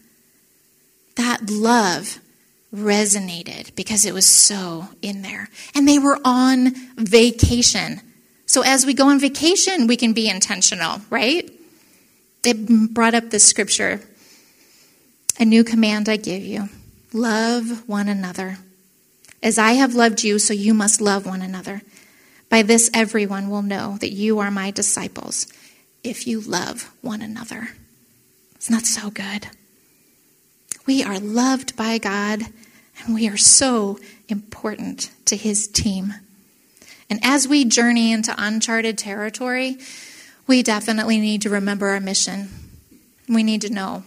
that 1.18 1.50
love 1.50 2.20
resonated 2.74 3.74
because 3.74 4.04
it 4.04 4.14
was 4.14 4.26
so 4.26 4.88
in 5.02 5.22
there. 5.22 5.48
And 5.74 5.86
they 5.86 5.98
were 5.98 6.18
on 6.24 6.74
vacation. 6.96 8.00
So 8.46 8.62
as 8.62 8.86
we 8.86 8.94
go 8.94 9.08
on 9.08 9.20
vacation, 9.20 9.86
we 9.86 9.96
can 9.96 10.12
be 10.12 10.28
intentional, 10.28 11.00
right? 11.10 11.50
It 12.44 12.94
brought 12.94 13.14
up 13.14 13.30
the 13.30 13.38
scripture 13.38 14.00
A 15.38 15.44
new 15.44 15.64
command 15.64 16.08
I 16.08 16.16
give 16.16 16.42
you 16.42 16.68
love 17.12 17.88
one 17.88 18.08
another. 18.08 18.58
As 19.42 19.58
I 19.58 19.72
have 19.72 19.94
loved 19.94 20.24
you, 20.24 20.38
so 20.38 20.52
you 20.52 20.74
must 20.74 21.00
love 21.00 21.26
one 21.26 21.42
another. 21.42 21.82
By 22.48 22.62
this, 22.62 22.90
everyone 22.94 23.50
will 23.50 23.62
know 23.62 23.96
that 23.98 24.10
you 24.12 24.38
are 24.38 24.50
my 24.50 24.70
disciples 24.70 25.46
if 26.02 26.26
you 26.26 26.40
love 26.40 26.90
one 27.02 27.22
another. 27.22 27.70
Isn't 28.60 28.74
that 28.74 28.86
so 28.86 29.10
good? 29.10 29.48
We 30.88 31.04
are 31.04 31.18
loved 31.18 31.76
by 31.76 31.98
God, 31.98 32.40
and 33.04 33.14
we 33.14 33.28
are 33.28 33.36
so 33.36 33.98
important 34.26 35.10
to 35.26 35.36
his 35.36 35.68
team. 35.68 36.14
And 37.10 37.20
as 37.22 37.46
we 37.46 37.66
journey 37.66 38.10
into 38.10 38.34
uncharted 38.38 38.96
territory, 38.96 39.76
we 40.46 40.62
definitely 40.62 41.20
need 41.20 41.42
to 41.42 41.50
remember 41.50 41.88
our 41.88 42.00
mission. 42.00 42.48
We 43.28 43.42
need 43.42 43.60
to 43.60 43.70
know 43.70 44.04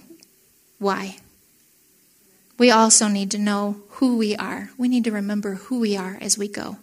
why. 0.80 1.18
We 2.58 2.72
also 2.72 3.08
need 3.08 3.30
to 3.30 3.38
know 3.38 3.84
who 3.90 4.18
we 4.18 4.36
are. 4.36 4.72
We 4.76 4.88
need 4.88 5.04
to 5.04 5.12
remember 5.12 5.54
who 5.54 5.80
we 5.80 5.96
are 5.96 6.18
as 6.20 6.36
we 6.36 6.48
go. 6.48 6.78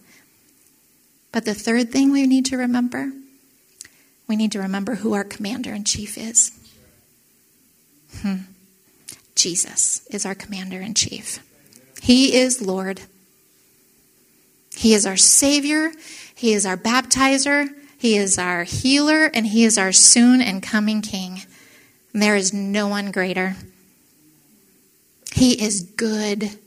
But 1.33 1.43
the 1.43 1.53
third 1.53 1.91
thing 1.91 2.13
we 2.13 2.25
need 2.25 2.45
to 2.45 2.57
remember, 2.57 3.11
we 4.29 4.37
need 4.37 4.53
to 4.53 4.59
remember 4.59 4.95
who 4.95 5.11
our 5.11 5.25
commander 5.25 5.73
in 5.73 5.83
chief 5.83 6.17
is. 6.17 6.57
Hmm. 8.21 8.43
Jesus 9.39 10.05
is 10.07 10.25
our 10.25 10.35
commander 10.35 10.81
in 10.81 10.93
chief. 10.93 11.39
He 12.01 12.35
is 12.35 12.61
Lord. 12.61 12.99
He 14.75 14.93
is 14.93 15.05
our 15.05 15.15
Savior. 15.15 15.91
He 16.35 16.51
is 16.53 16.65
our 16.65 16.75
baptizer. 16.75 17.69
He 17.97 18.17
is 18.17 18.37
our 18.37 18.63
healer. 18.63 19.31
And 19.33 19.47
He 19.47 19.63
is 19.63 19.77
our 19.77 19.93
soon 19.93 20.41
and 20.41 20.61
coming 20.61 21.01
King. 21.01 21.43
And 22.13 22.21
there 22.21 22.35
is 22.35 22.53
no 22.53 22.87
one 22.87 23.11
greater. 23.11 23.55
He 25.33 25.61
is 25.61 25.81
good. 25.83 26.57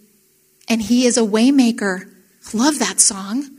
And 0.66 0.80
He 0.80 1.04
is 1.04 1.18
a 1.18 1.22
waymaker. 1.22 2.10
Love 2.54 2.78
that 2.78 3.00
song. 3.00 3.50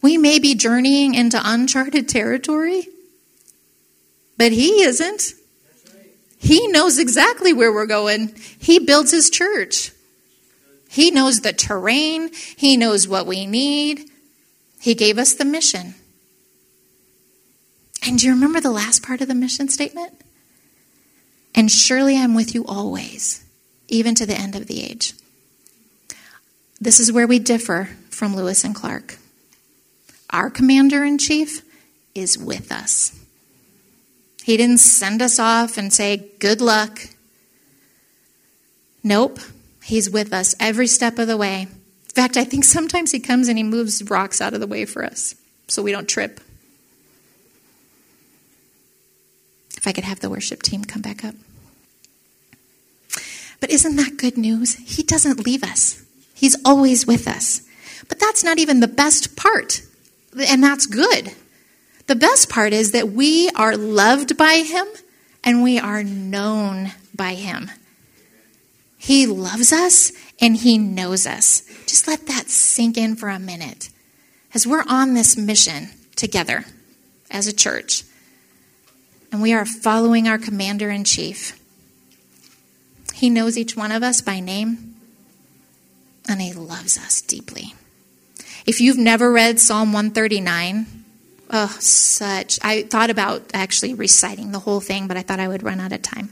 We 0.00 0.16
may 0.16 0.38
be 0.38 0.54
journeying 0.54 1.14
into 1.14 1.38
uncharted 1.42 2.08
territory, 2.08 2.88
but 4.38 4.52
He 4.52 4.82
isn't. 4.82 5.34
He 6.42 6.66
knows 6.68 6.98
exactly 6.98 7.52
where 7.52 7.72
we're 7.72 7.86
going. 7.86 8.34
He 8.58 8.78
builds 8.78 9.12
His 9.12 9.30
church. 9.30 9.92
He 10.90 11.10
knows 11.10 11.40
the 11.40 11.52
terrain, 11.52 12.30
He 12.56 12.76
knows 12.76 13.08
what 13.08 13.26
we 13.26 13.46
need. 13.46 14.10
He 14.80 14.94
gave 14.94 15.16
us 15.16 15.34
the 15.34 15.44
mission. 15.44 15.94
And 18.04 18.18
do 18.18 18.26
you 18.26 18.32
remember 18.32 18.60
the 18.60 18.70
last 18.70 19.02
part 19.02 19.20
of 19.20 19.28
the 19.28 19.34
mission 19.34 19.68
statement? 19.68 20.20
And 21.54 21.70
surely 21.70 22.18
I'm 22.18 22.34
with 22.34 22.54
you 22.54 22.64
always, 22.66 23.44
even 23.86 24.16
to 24.16 24.26
the 24.26 24.34
end 24.34 24.56
of 24.56 24.66
the 24.66 24.82
age. 24.82 25.14
This 26.80 26.98
is 26.98 27.12
where 27.12 27.28
we 27.28 27.38
differ 27.38 27.90
from 28.10 28.34
Lewis 28.34 28.64
and 28.64 28.74
Clark 28.74 29.18
our 30.32 30.48
commander 30.48 31.04
in 31.04 31.18
chief 31.18 31.62
is 32.14 32.38
with 32.38 32.72
us. 32.72 33.18
He 34.42 34.56
didn't 34.56 34.78
send 34.78 35.22
us 35.22 35.38
off 35.38 35.78
and 35.78 35.92
say, 35.92 36.30
Good 36.38 36.60
luck. 36.60 37.00
Nope, 39.04 39.38
he's 39.82 40.10
with 40.10 40.32
us 40.32 40.54
every 40.60 40.86
step 40.86 41.18
of 41.18 41.26
the 41.26 41.36
way. 41.36 41.62
In 41.62 42.14
fact, 42.14 42.36
I 42.36 42.44
think 42.44 42.64
sometimes 42.64 43.10
he 43.10 43.20
comes 43.20 43.48
and 43.48 43.56
he 43.56 43.64
moves 43.64 44.02
rocks 44.10 44.40
out 44.40 44.54
of 44.54 44.60
the 44.60 44.66
way 44.66 44.84
for 44.84 45.04
us 45.04 45.34
so 45.66 45.82
we 45.82 45.92
don't 45.92 46.08
trip. 46.08 46.40
If 49.76 49.86
I 49.86 49.92
could 49.92 50.04
have 50.04 50.20
the 50.20 50.30
worship 50.30 50.62
team 50.62 50.84
come 50.84 51.02
back 51.02 51.24
up. 51.24 51.34
But 53.58 53.70
isn't 53.70 53.96
that 53.96 54.16
good 54.16 54.36
news? 54.36 54.74
He 54.74 55.02
doesn't 55.02 55.44
leave 55.44 55.64
us, 55.64 56.04
He's 56.34 56.56
always 56.64 57.06
with 57.06 57.28
us. 57.28 57.62
But 58.08 58.18
that's 58.18 58.42
not 58.42 58.58
even 58.58 58.80
the 58.80 58.88
best 58.88 59.36
part. 59.36 59.82
And 60.36 60.62
that's 60.62 60.86
good. 60.86 61.32
The 62.06 62.16
best 62.16 62.48
part 62.48 62.72
is 62.72 62.92
that 62.92 63.10
we 63.10 63.48
are 63.50 63.76
loved 63.76 64.36
by 64.36 64.64
Him 64.66 64.86
and 65.44 65.62
we 65.62 65.78
are 65.78 66.02
known 66.02 66.92
by 67.14 67.34
Him. 67.34 67.70
He 68.98 69.26
loves 69.26 69.72
us 69.72 70.12
and 70.40 70.56
He 70.56 70.78
knows 70.78 71.26
us. 71.26 71.62
Just 71.86 72.06
let 72.06 72.26
that 72.26 72.48
sink 72.48 72.96
in 72.96 73.16
for 73.16 73.28
a 73.28 73.38
minute 73.38 73.90
as 74.54 74.66
we're 74.66 74.84
on 74.88 75.14
this 75.14 75.36
mission 75.36 75.90
together 76.16 76.64
as 77.30 77.46
a 77.46 77.52
church 77.52 78.04
and 79.30 79.40
we 79.40 79.52
are 79.52 79.64
following 79.64 80.28
our 80.28 80.38
commander 80.38 80.90
in 80.90 81.04
chief. 81.04 81.58
He 83.14 83.30
knows 83.30 83.56
each 83.56 83.76
one 83.76 83.90
of 83.90 84.02
us 84.02 84.20
by 84.20 84.40
name 84.40 84.96
and 86.28 86.42
He 86.42 86.52
loves 86.52 86.98
us 86.98 87.20
deeply. 87.20 87.74
If 88.66 88.80
you've 88.80 88.98
never 88.98 89.32
read 89.32 89.58
Psalm 89.58 89.92
139, 89.92 91.01
oh, 91.52 91.76
such. 91.78 92.58
I 92.62 92.82
thought 92.82 93.10
about 93.10 93.42
actually 93.54 93.94
reciting 93.94 94.52
the 94.52 94.58
whole 94.58 94.80
thing, 94.80 95.06
but 95.06 95.16
I 95.16 95.22
thought 95.22 95.38
I 95.38 95.48
would 95.48 95.62
run 95.62 95.80
out 95.80 95.92
of 95.92 96.02
time. 96.02 96.30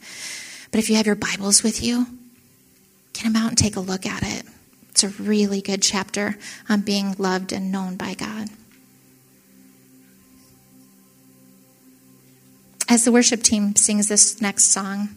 But 0.70 0.78
if 0.78 0.88
you 0.88 0.96
have 0.96 1.06
your 1.06 1.14
Bibles 1.14 1.62
with 1.62 1.83
you, 1.83 2.06
get 3.12 3.24
them 3.24 3.37
out 3.37 3.50
and 3.50 3.59
take 3.59 3.76
a 3.76 3.80
look 3.80 4.06
at 4.06 4.22
it. 4.22 4.46
It's 4.90 5.04
a 5.04 5.09
really 5.09 5.61
good 5.61 5.83
chapter 5.83 6.37
on 6.68 6.80
being 6.80 7.14
loved 7.18 7.52
and 7.52 7.70
known 7.70 7.96
by 7.96 8.14
God. 8.14 8.48
As 12.88 13.04
the 13.04 13.12
worship 13.12 13.42
team 13.42 13.76
sings 13.76 14.09
this 14.09 14.40
next 14.40 14.64
song, 14.64 15.11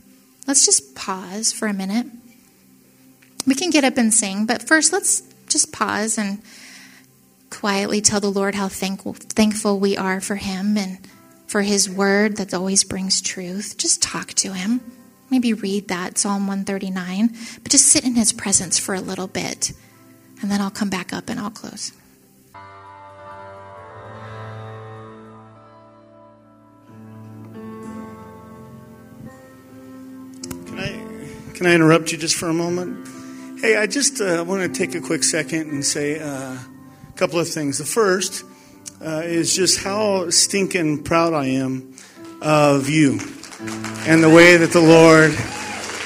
let's 0.46 0.64
just 0.64 0.94
pause 0.94 1.52
for 1.52 1.68
a 1.68 1.74
minute. 1.74 2.06
We 3.48 3.56
can 3.56 3.72
get 3.72 3.84
up 3.84 3.98
and 3.98 4.14
sing, 4.14 4.46
but 4.46 4.62
first 4.62 4.94
let's 4.94 5.24
just 5.50 5.72
pause 5.72 6.18
and 6.18 6.42
quietly 7.54 8.02
tell 8.02 8.20
the 8.20 8.32
Lord 8.32 8.56
how 8.56 8.68
thankful, 8.68 9.14
thankful 9.14 9.80
we 9.80 9.96
are 9.96 10.20
for 10.20 10.36
Him 10.36 10.76
and 10.76 10.98
for 11.46 11.62
His 11.62 11.88
word 11.88 12.38
that 12.38 12.54
always 12.54 12.84
brings 12.84 13.22
truth. 13.22 13.78
Just 13.78 14.02
talk 14.02 14.34
to 14.34 14.54
Him. 14.54 14.82
Maybe 15.30 15.54
read 15.54 15.88
that, 15.88 16.18
Psalm 16.18 16.48
139, 16.48 17.30
but 17.62 17.72
just 17.72 17.86
sit 17.86 18.04
in 18.04 18.16
His 18.16 18.34
presence 18.34 18.80
for 18.80 18.96
a 18.96 19.02
little 19.02 19.28
bit. 19.28 19.72
And 20.42 20.52
then 20.52 20.62
I'll 20.62 20.72
come 20.72 20.90
back 20.90 21.14
up 21.14 21.30
and 21.30 21.40
I'll 21.40 21.52
close. 21.52 21.92
Can 30.66 30.80
I, 30.80 31.54
can 31.54 31.68
I 31.68 31.76
interrupt 31.76 32.12
you 32.12 32.18
just 32.18 32.36
for 32.36 32.50
a 32.50 32.54
moment? 32.54 33.08
Hey, 33.60 33.78
I 33.78 33.86
just 33.86 34.20
uh, 34.20 34.44
want 34.46 34.62
to 34.64 34.78
take 34.78 34.96
a 34.96 35.02
quick 35.02 35.24
second 35.24 35.72
and 35.72 35.86
say, 35.86 36.20
uh, 36.20 36.58
couple 37.24 37.40
of 37.40 37.48
things. 37.48 37.78
The 37.78 37.86
first 37.86 38.44
uh, 39.02 39.22
is 39.24 39.56
just 39.56 39.82
how 39.82 40.30
stinking 40.30 41.04
proud 41.04 41.34
I 41.34 41.46
am 41.46 41.96
of 42.42 42.90
you 42.90 43.12
and 44.06 44.22
the 44.22 44.30
way 44.30 44.58
that 44.58 44.72
the 44.74 44.82
Lord 44.82 45.32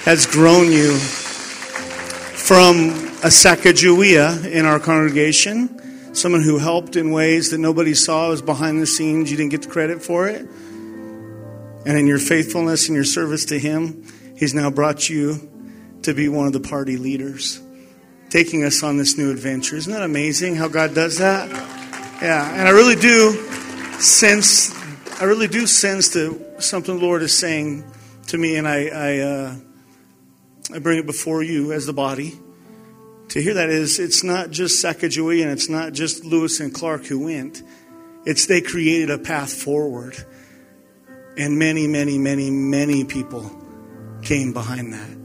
has 0.05 0.27
grown 0.27 0.71
you 0.71 0.95
from 0.95 2.91
a 3.23 3.31
Sacagawea 3.31 4.45
in 4.45 4.67
our 4.67 4.79
congregation, 4.79 6.13
someone 6.13 6.43
who 6.43 6.59
helped 6.59 6.95
in 6.95 7.09
ways 7.09 7.49
that 7.49 7.57
nobody 7.57 7.95
saw, 7.95 8.29
was 8.29 8.43
behind 8.43 8.79
the 8.79 8.85
scenes, 8.85 9.31
you 9.31 9.37
didn't 9.37 9.49
get 9.49 9.63
the 9.63 9.69
credit 9.69 10.03
for 10.03 10.27
it. 10.27 10.47
And 11.83 11.97
in 11.97 12.05
your 12.05 12.19
faithfulness 12.19 12.89
and 12.89 12.95
your 12.95 13.05
service 13.05 13.45
to 13.45 13.57
Him, 13.57 14.05
He's 14.37 14.53
now 14.53 14.69
brought 14.69 15.09
you 15.09 15.49
to 16.03 16.13
be 16.13 16.29
one 16.29 16.45
of 16.45 16.53
the 16.53 16.59
party 16.59 16.97
leaders 16.97 17.59
taking 18.29 18.63
us 18.63 18.83
on 18.83 18.97
this 18.97 19.17
new 19.17 19.31
adventure. 19.31 19.75
Isn't 19.75 19.93
that 19.93 20.03
amazing 20.03 20.55
how 20.55 20.67
God 20.67 20.93
does 20.93 21.17
that? 21.17 21.49
Yeah, 22.21 22.51
and 22.51 22.67
I 22.67 22.71
really 22.71 22.95
do 22.95 23.33
sense, 23.99 24.73
I 25.21 25.25
really 25.25 25.47
do 25.47 25.67
sense 25.67 26.09
that 26.09 26.55
something 26.59 26.97
the 26.97 27.05
Lord 27.05 27.21
is 27.21 27.37
saying 27.37 27.83
to 28.27 28.37
me, 28.37 28.55
and 28.55 28.67
I, 28.67 28.87
I, 28.87 29.19
uh, 29.19 29.55
I 30.73 30.79
bring 30.79 30.99
it 30.99 31.05
before 31.05 31.43
you 31.43 31.71
as 31.71 31.85
the 31.85 31.93
body. 31.93 32.37
To 33.29 33.41
hear 33.41 33.55
that 33.55 33.69
is, 33.69 33.99
it's 33.99 34.23
not 34.23 34.51
just 34.51 34.83
Sacagawea 34.83 35.43
and 35.43 35.51
it's 35.51 35.69
not 35.69 35.93
just 35.93 36.25
Lewis 36.25 36.59
and 36.59 36.73
Clark 36.73 37.05
who 37.05 37.25
went. 37.25 37.61
It's 38.25 38.45
they 38.45 38.61
created 38.61 39.09
a 39.09 39.17
path 39.17 39.53
forward. 39.53 40.15
And 41.37 41.59
many, 41.59 41.87
many, 41.87 42.17
many, 42.17 42.49
many 42.49 43.03
people 43.03 43.51
came 44.23 44.53
behind 44.53 44.93
that. 44.93 45.16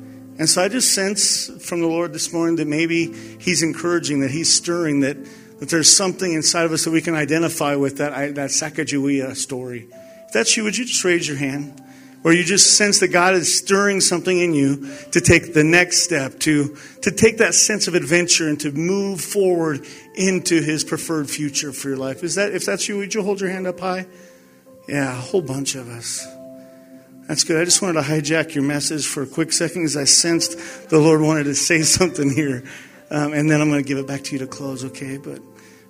And 0.43 0.51
so 0.51 0.61
I 0.61 0.67
just 0.67 0.93
sense 0.93 1.47
from 1.65 1.83
the 1.83 1.87
Lord 1.87 2.13
this 2.13 2.33
morning 2.33 2.57
that 2.57 2.67
maybe 2.67 3.13
He's 3.39 3.63
encouraging, 3.63 4.23
that 4.23 4.33
He's 4.33 4.53
stirring, 4.53 4.99
that, 5.03 5.17
that 5.61 5.69
there's 5.69 5.97
something 5.97 6.33
inside 6.33 6.65
of 6.65 6.73
us 6.73 6.83
that 6.85 6.91
we 6.91 7.01
can 7.01 7.15
identify 7.15 7.77
with 7.77 7.99
that, 7.99 8.35
that 8.35 8.51
Sacagawea 8.51 9.37
story. 9.37 9.87
If 10.27 10.33
that's 10.33 10.57
you, 10.57 10.65
would 10.65 10.77
you 10.77 10.85
just 10.85 11.05
raise 11.05 11.29
your 11.29 11.37
hand? 11.37 11.81
Or 12.25 12.33
you 12.33 12.43
just 12.43 12.77
sense 12.77 12.99
that 12.99 13.13
God 13.13 13.35
is 13.35 13.57
stirring 13.57 14.01
something 14.01 14.37
in 14.37 14.53
you 14.53 14.93
to 15.13 15.21
take 15.21 15.55
the 15.55 15.63
next 15.63 16.03
step, 16.03 16.41
to, 16.41 16.77
to 17.03 17.13
take 17.13 17.39
that 17.39 17.55
sense 17.55 17.87
of 17.87 17.95
adventure 17.95 18.49
and 18.49 18.59
to 18.63 18.73
move 18.73 19.21
forward 19.21 19.87
into 20.17 20.61
His 20.61 20.83
preferred 20.83 21.31
future 21.31 21.71
for 21.71 21.91
your 21.91 21.99
life. 21.99 22.25
Is 22.25 22.35
that, 22.35 22.53
if 22.53 22.67
that's 22.67 22.89
you, 22.89 22.97
would 22.97 23.15
you 23.15 23.23
hold 23.23 23.41
your 23.41 23.51
hand 23.51 23.69
up 23.69 23.79
high? 23.79 24.07
Yeah, 24.89 25.17
a 25.17 25.21
whole 25.21 25.43
bunch 25.43 25.77
of 25.77 25.89
us. 25.89 26.27
That's 27.29 27.45
good. 27.45 27.61
I 27.61 27.65
just 27.65 27.81
wanted 27.81 28.03
to 28.03 28.09
hijack 28.09 28.55
your 28.55 28.65
message 28.65 29.07
for 29.07 29.23
a 29.23 29.27
quick 29.27 29.53
second 29.53 29.83
because 29.83 29.97
I 29.97 30.05
sensed 30.05 30.91
the 30.91 30.99
Lord 30.99 31.21
wanted 31.21 31.45
to 31.45 31.55
say 31.55 31.83
something 31.83 32.31
here. 32.31 32.65
um, 33.11 33.33
and 33.33 33.51
then 33.51 33.61
I'm 33.61 33.71
going 33.71 33.83
to 33.83 33.89
give 33.89 33.99
it 33.99 34.07
back 34.07 34.23
to 34.25 34.33
you 34.33 34.39
to 34.41 34.47
close, 34.47 34.85
okay? 34.87 35.19
But 35.19 35.41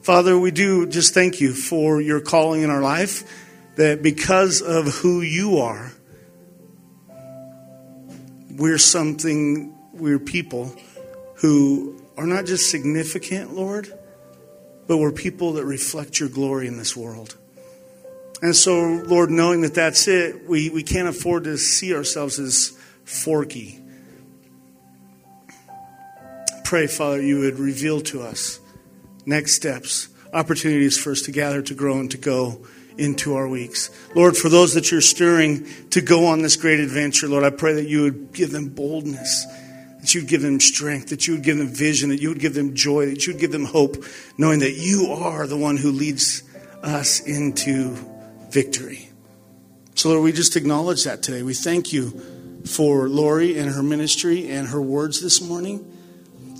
Father, 0.02 0.38
we 0.38 0.50
do 0.50 0.86
just 0.86 1.14
thank 1.14 1.40
you 1.40 1.52
for 1.52 2.00
your 2.00 2.20
calling 2.20 2.62
in 2.62 2.70
our 2.70 2.82
life, 2.82 3.24
that 3.76 4.02
because 4.02 4.60
of 4.60 4.88
who 4.88 5.22
you 5.22 5.58
are, 5.58 5.92
we're 8.50 8.78
something, 8.78 9.74
we're 9.94 10.18
people 10.18 10.76
who 11.36 12.02
are 12.16 12.26
not 12.26 12.44
just 12.44 12.70
significant, 12.70 13.54
Lord, 13.54 13.92
but 14.86 14.98
we're 14.98 15.12
people 15.12 15.54
that 15.54 15.64
reflect 15.64 16.20
your 16.20 16.28
glory 16.28 16.66
in 16.66 16.76
this 16.76 16.96
world. 16.96 17.36
And 18.42 18.56
so, 18.56 19.00
Lord, 19.06 19.30
knowing 19.30 19.60
that 19.60 19.74
that's 19.74 20.08
it, 20.08 20.48
we, 20.48 20.68
we 20.68 20.82
can't 20.82 21.06
afford 21.06 21.44
to 21.44 21.56
see 21.56 21.94
ourselves 21.94 22.40
as 22.40 22.76
forky. 23.04 23.80
Pray, 26.64 26.88
Father, 26.88 27.22
you 27.22 27.38
would 27.38 27.60
reveal 27.60 28.00
to 28.00 28.22
us 28.22 28.58
next 29.24 29.52
steps, 29.52 30.08
opportunities 30.32 30.98
for 30.98 31.12
us 31.12 31.22
to 31.22 31.30
gather, 31.30 31.62
to 31.62 31.74
grow, 31.74 32.00
and 32.00 32.10
to 32.10 32.18
go 32.18 32.66
into 32.98 33.36
our 33.36 33.46
weeks. 33.46 33.90
Lord, 34.16 34.36
for 34.36 34.48
those 34.48 34.74
that 34.74 34.90
you're 34.90 35.00
stirring 35.00 35.66
to 35.90 36.00
go 36.00 36.26
on 36.26 36.42
this 36.42 36.56
great 36.56 36.80
adventure, 36.80 37.28
Lord, 37.28 37.44
I 37.44 37.50
pray 37.50 37.74
that 37.74 37.86
you 37.86 38.02
would 38.02 38.32
give 38.32 38.50
them 38.50 38.70
boldness, 38.70 39.46
that 40.00 40.14
you 40.14 40.22
would 40.22 40.28
give 40.28 40.42
them 40.42 40.58
strength, 40.58 41.10
that 41.10 41.28
you 41.28 41.34
would 41.34 41.44
give 41.44 41.58
them 41.58 41.68
vision, 41.68 42.08
that 42.08 42.20
you 42.20 42.30
would 42.30 42.40
give 42.40 42.54
them 42.54 42.74
joy, 42.74 43.06
that 43.06 43.24
you 43.24 43.34
would 43.34 43.40
give 43.40 43.52
them 43.52 43.66
hope, 43.66 44.04
knowing 44.36 44.58
that 44.60 44.72
you 44.72 45.12
are 45.12 45.46
the 45.46 45.56
one 45.56 45.76
who 45.76 45.92
leads 45.92 46.42
us 46.82 47.20
into 47.20 47.96
victory. 48.52 49.08
So, 49.94 50.10
Lord, 50.10 50.22
we 50.22 50.32
just 50.32 50.56
acknowledge 50.56 51.04
that 51.04 51.22
today. 51.22 51.42
We 51.42 51.54
thank 51.54 51.92
you 51.92 52.10
for 52.66 53.08
Lori 53.08 53.58
and 53.58 53.70
her 53.70 53.82
ministry 53.82 54.50
and 54.50 54.68
her 54.68 54.80
words 54.80 55.20
this 55.20 55.40
morning. 55.40 55.84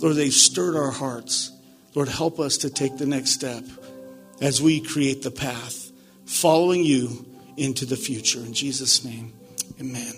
Lord, 0.01 0.15
they've 0.15 0.33
stirred 0.33 0.75
our 0.75 0.91
hearts. 0.91 1.51
Lord, 1.95 2.09
help 2.09 2.39
us 2.39 2.57
to 2.57 2.69
take 2.69 2.97
the 2.97 3.05
next 3.05 3.31
step 3.31 3.63
as 4.41 4.61
we 4.61 4.81
create 4.81 5.21
the 5.21 5.31
path, 5.31 5.91
following 6.25 6.83
you 6.83 7.25
into 7.57 7.85
the 7.85 7.95
future. 7.95 8.39
In 8.39 8.53
Jesus' 8.53 9.05
name, 9.05 9.33
amen. 9.79 10.13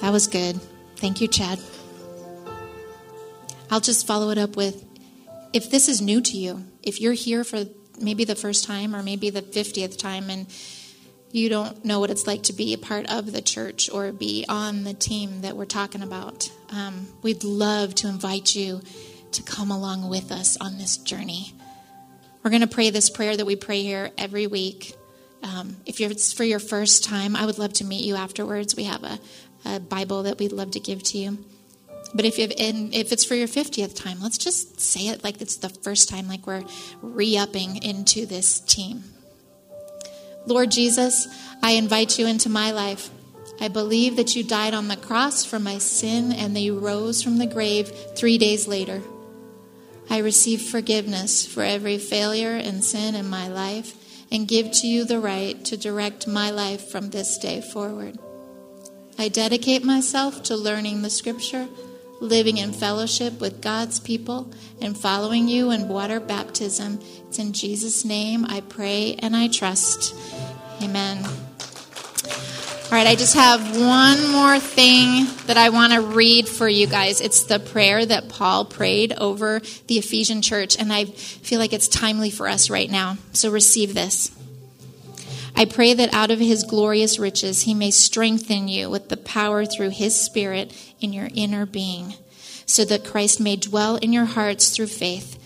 That 0.00 0.12
was 0.12 0.26
good. 0.26 0.60
Thank 0.96 1.20
you, 1.20 1.28
Chad. 1.28 1.58
I'll 3.70 3.80
just 3.80 4.06
follow 4.06 4.30
it 4.30 4.38
up 4.38 4.56
with 4.56 4.84
if 5.52 5.70
this 5.70 5.88
is 5.88 6.00
new 6.00 6.20
to 6.20 6.36
you, 6.36 6.64
if 6.82 7.00
you're 7.00 7.12
here 7.12 7.44
for 7.44 7.64
maybe 7.98 8.24
the 8.24 8.34
first 8.34 8.64
time 8.64 8.94
or 8.94 9.02
maybe 9.02 9.30
the 9.30 9.42
50th 9.42 9.98
time 9.98 10.30
and 10.30 10.46
you 11.32 11.48
don't 11.48 11.84
know 11.84 11.98
what 11.98 12.10
it's 12.10 12.28
like 12.28 12.44
to 12.44 12.52
be 12.52 12.74
a 12.74 12.78
part 12.78 13.10
of 13.10 13.32
the 13.32 13.42
church 13.42 13.90
or 13.90 14.12
be 14.12 14.44
on 14.48 14.84
the 14.84 14.94
team 14.94 15.40
that 15.40 15.56
we're 15.56 15.64
talking 15.64 16.02
about, 16.02 16.48
um, 16.70 17.08
we'd 17.22 17.42
love 17.42 17.92
to 17.96 18.06
invite 18.06 18.54
you 18.54 18.80
to 19.32 19.42
come 19.42 19.72
along 19.72 20.08
with 20.08 20.30
us 20.30 20.56
on 20.60 20.78
this 20.78 20.96
journey. 20.96 21.52
We're 22.44 22.50
going 22.50 22.60
to 22.60 22.68
pray 22.68 22.90
this 22.90 23.10
prayer 23.10 23.36
that 23.36 23.46
we 23.46 23.56
pray 23.56 23.82
here 23.82 24.10
every 24.16 24.46
week. 24.46 24.94
Um, 25.42 25.76
if 25.86 26.00
it's 26.00 26.32
for 26.32 26.44
your 26.44 26.60
first 26.60 27.02
time, 27.02 27.34
I 27.34 27.46
would 27.46 27.58
love 27.58 27.72
to 27.74 27.84
meet 27.84 28.04
you 28.04 28.14
afterwards. 28.14 28.76
We 28.76 28.84
have 28.84 29.02
a, 29.02 29.18
a 29.64 29.80
Bible 29.80 30.22
that 30.24 30.38
we'd 30.38 30.52
love 30.52 30.70
to 30.72 30.80
give 30.80 31.02
to 31.02 31.18
you. 31.18 31.44
But 32.14 32.24
if, 32.24 32.38
if 32.38 33.12
it's 33.12 33.24
for 33.24 33.34
your 33.34 33.48
50th 33.48 33.94
time, 33.96 34.20
let's 34.20 34.38
just 34.38 34.80
say 34.80 35.08
it 35.08 35.24
like 35.24 35.40
it's 35.40 35.56
the 35.56 35.68
first 35.68 36.08
time, 36.08 36.28
like 36.28 36.46
we're 36.46 36.64
re 37.02 37.36
upping 37.36 37.82
into 37.82 38.24
this 38.24 38.60
team. 38.60 39.02
Lord 40.46 40.70
Jesus, 40.70 41.26
I 41.62 41.72
invite 41.72 42.18
you 42.18 42.26
into 42.26 42.48
my 42.48 42.70
life. 42.70 43.10
I 43.60 43.68
believe 43.68 44.16
that 44.16 44.36
you 44.36 44.44
died 44.44 44.74
on 44.74 44.88
the 44.88 44.96
cross 44.96 45.44
for 45.44 45.58
my 45.58 45.78
sin 45.78 46.32
and 46.32 46.54
that 46.54 46.60
you 46.60 46.78
rose 46.78 47.22
from 47.22 47.38
the 47.38 47.46
grave 47.46 47.88
three 48.14 48.38
days 48.38 48.68
later. 48.68 49.02
I 50.10 50.18
receive 50.18 50.60
forgiveness 50.60 51.46
for 51.46 51.62
every 51.62 51.98
failure 51.98 52.56
and 52.56 52.84
sin 52.84 53.14
in 53.14 53.28
my 53.28 53.48
life 53.48 53.94
and 54.30 54.48
give 54.48 54.70
to 54.72 54.86
you 54.86 55.04
the 55.04 55.18
right 55.18 55.64
to 55.64 55.76
direct 55.76 56.26
my 56.26 56.50
life 56.50 56.90
from 56.90 57.10
this 57.10 57.38
day 57.38 57.60
forward. 57.60 58.18
I 59.18 59.28
dedicate 59.28 59.84
myself 59.84 60.42
to 60.44 60.56
learning 60.56 61.02
the 61.02 61.10
scripture, 61.10 61.68
living 62.24 62.56
in 62.56 62.72
fellowship 62.72 63.40
with 63.40 63.60
God's 63.60 64.00
people, 64.00 64.52
and 64.80 64.96
following 64.96 65.48
you 65.48 65.70
in 65.70 65.88
water 65.88 66.20
baptism. 66.20 67.00
It's 67.28 67.38
in 67.38 67.52
Jesus' 67.52 68.04
name 68.04 68.44
I 68.44 68.60
pray 68.60 69.16
and 69.18 69.36
I 69.36 69.48
trust. 69.48 70.14
Amen. 70.82 71.24
All 71.24 72.90
right, 73.00 73.06
I 73.06 73.14
just 73.16 73.34
have 73.34 73.76
one 73.76 74.30
more 74.30 74.58
thing 74.60 75.26
that 75.46 75.56
I 75.56 75.70
want 75.70 75.94
to 75.94 76.00
read 76.00 76.46
for 76.46 76.68
you 76.68 76.86
guys. 76.86 77.20
It's 77.20 77.44
the 77.44 77.58
prayer 77.58 78.04
that 78.04 78.28
Paul 78.28 78.66
prayed 78.66 79.12
over 79.14 79.60
the 79.86 79.98
Ephesian 79.98 80.42
church, 80.42 80.78
and 80.78 80.92
I 80.92 81.06
feel 81.06 81.58
like 81.58 81.72
it's 81.72 81.88
timely 81.88 82.30
for 82.30 82.46
us 82.46 82.70
right 82.70 82.90
now. 82.90 83.16
So 83.32 83.50
receive 83.50 83.94
this. 83.94 84.30
I 85.56 85.66
pray 85.66 85.94
that 85.94 86.12
out 86.12 86.30
of 86.30 86.40
his 86.40 86.64
glorious 86.64 87.18
riches 87.18 87.62
he 87.62 87.74
may 87.74 87.90
strengthen 87.90 88.66
you 88.66 88.90
with 88.90 89.08
the 89.08 89.16
power 89.16 89.64
through 89.64 89.90
his 89.90 90.20
Spirit 90.20 90.74
in 91.00 91.12
your 91.12 91.28
inner 91.34 91.64
being, 91.64 92.14
so 92.66 92.84
that 92.84 93.04
Christ 93.04 93.38
may 93.40 93.56
dwell 93.56 93.96
in 93.96 94.12
your 94.12 94.24
hearts 94.24 94.70
through 94.70 94.88
faith. 94.88 95.38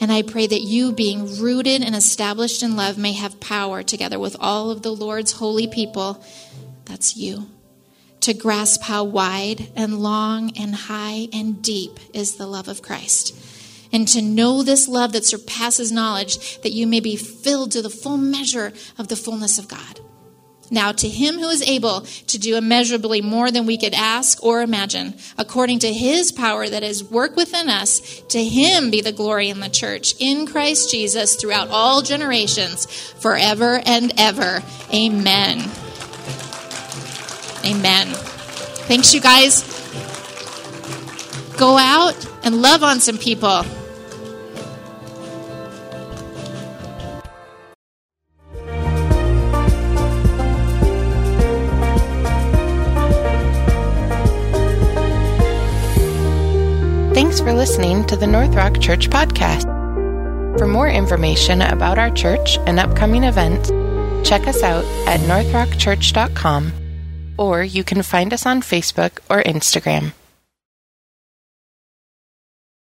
And 0.00 0.10
I 0.12 0.22
pray 0.22 0.46
that 0.46 0.62
you, 0.62 0.92
being 0.92 1.40
rooted 1.40 1.82
and 1.82 1.94
established 1.94 2.62
in 2.62 2.76
love, 2.76 2.96
may 2.96 3.12
have 3.12 3.40
power 3.40 3.82
together 3.82 4.18
with 4.18 4.36
all 4.40 4.70
of 4.70 4.82
the 4.82 4.92
Lord's 4.92 5.32
holy 5.32 5.66
people 5.66 6.24
that's 6.84 7.16
you. 7.16 7.50
To 8.20 8.32
grasp 8.32 8.82
how 8.82 9.04
wide 9.04 9.70
and 9.76 10.02
long 10.02 10.56
and 10.56 10.74
high 10.74 11.28
and 11.32 11.62
deep 11.62 11.98
is 12.14 12.36
the 12.36 12.46
love 12.46 12.68
of 12.68 12.82
Christ. 12.82 13.34
And 13.92 14.06
to 14.08 14.22
know 14.22 14.62
this 14.62 14.88
love 14.88 15.12
that 15.12 15.24
surpasses 15.24 15.90
knowledge, 15.90 16.60
that 16.60 16.72
you 16.72 16.86
may 16.86 17.00
be 17.00 17.16
filled 17.16 17.72
to 17.72 17.82
the 17.82 17.90
full 17.90 18.18
measure 18.18 18.72
of 18.98 19.08
the 19.08 19.16
fullness 19.16 19.58
of 19.58 19.68
God. 19.68 20.00
Now, 20.70 20.92
to 20.92 21.08
him 21.08 21.36
who 21.36 21.48
is 21.48 21.62
able 21.62 22.02
to 22.02 22.38
do 22.38 22.56
immeasurably 22.56 23.22
more 23.22 23.50
than 23.50 23.64
we 23.64 23.78
could 23.78 23.94
ask 23.94 24.42
or 24.44 24.60
imagine, 24.60 25.14
according 25.38 25.78
to 25.80 25.92
his 25.92 26.30
power 26.30 26.68
that 26.68 26.82
is 26.82 27.02
work 27.02 27.36
within 27.36 27.68
us, 27.68 28.20
to 28.28 28.44
him 28.44 28.90
be 28.90 29.00
the 29.00 29.12
glory 29.12 29.48
in 29.48 29.60
the 29.60 29.70
church, 29.70 30.14
in 30.18 30.46
Christ 30.46 30.90
Jesus, 30.90 31.36
throughout 31.36 31.68
all 31.70 32.02
generations, 32.02 32.86
forever 33.12 33.80
and 33.86 34.12
ever. 34.18 34.62
Amen. 34.92 35.58
Amen. 37.64 38.08
Thanks, 38.88 39.14
you 39.14 39.20
guys. 39.20 39.62
Go 41.56 41.76
out 41.76 42.26
and 42.44 42.60
love 42.62 42.82
on 42.82 43.00
some 43.00 43.18
people. 43.18 43.64
For 57.48 57.54
listening 57.54 58.04
to 58.04 58.14
the 58.14 58.26
North 58.26 58.54
Rock 58.54 58.78
Church 58.78 59.08
Podcast. 59.08 59.64
For 60.58 60.66
more 60.66 60.86
information 60.86 61.62
about 61.62 61.98
our 61.98 62.10
church 62.10 62.58
and 62.66 62.78
upcoming 62.78 63.24
events, 63.24 63.70
check 64.28 64.46
us 64.46 64.62
out 64.62 64.84
at 65.08 65.20
northrockchurch.com 65.20 66.72
or 67.38 67.62
you 67.62 67.84
can 67.84 68.02
find 68.02 68.34
us 68.34 68.44
on 68.44 68.60
Facebook 68.60 69.20
or 69.30 69.42
Instagram. 69.42 70.12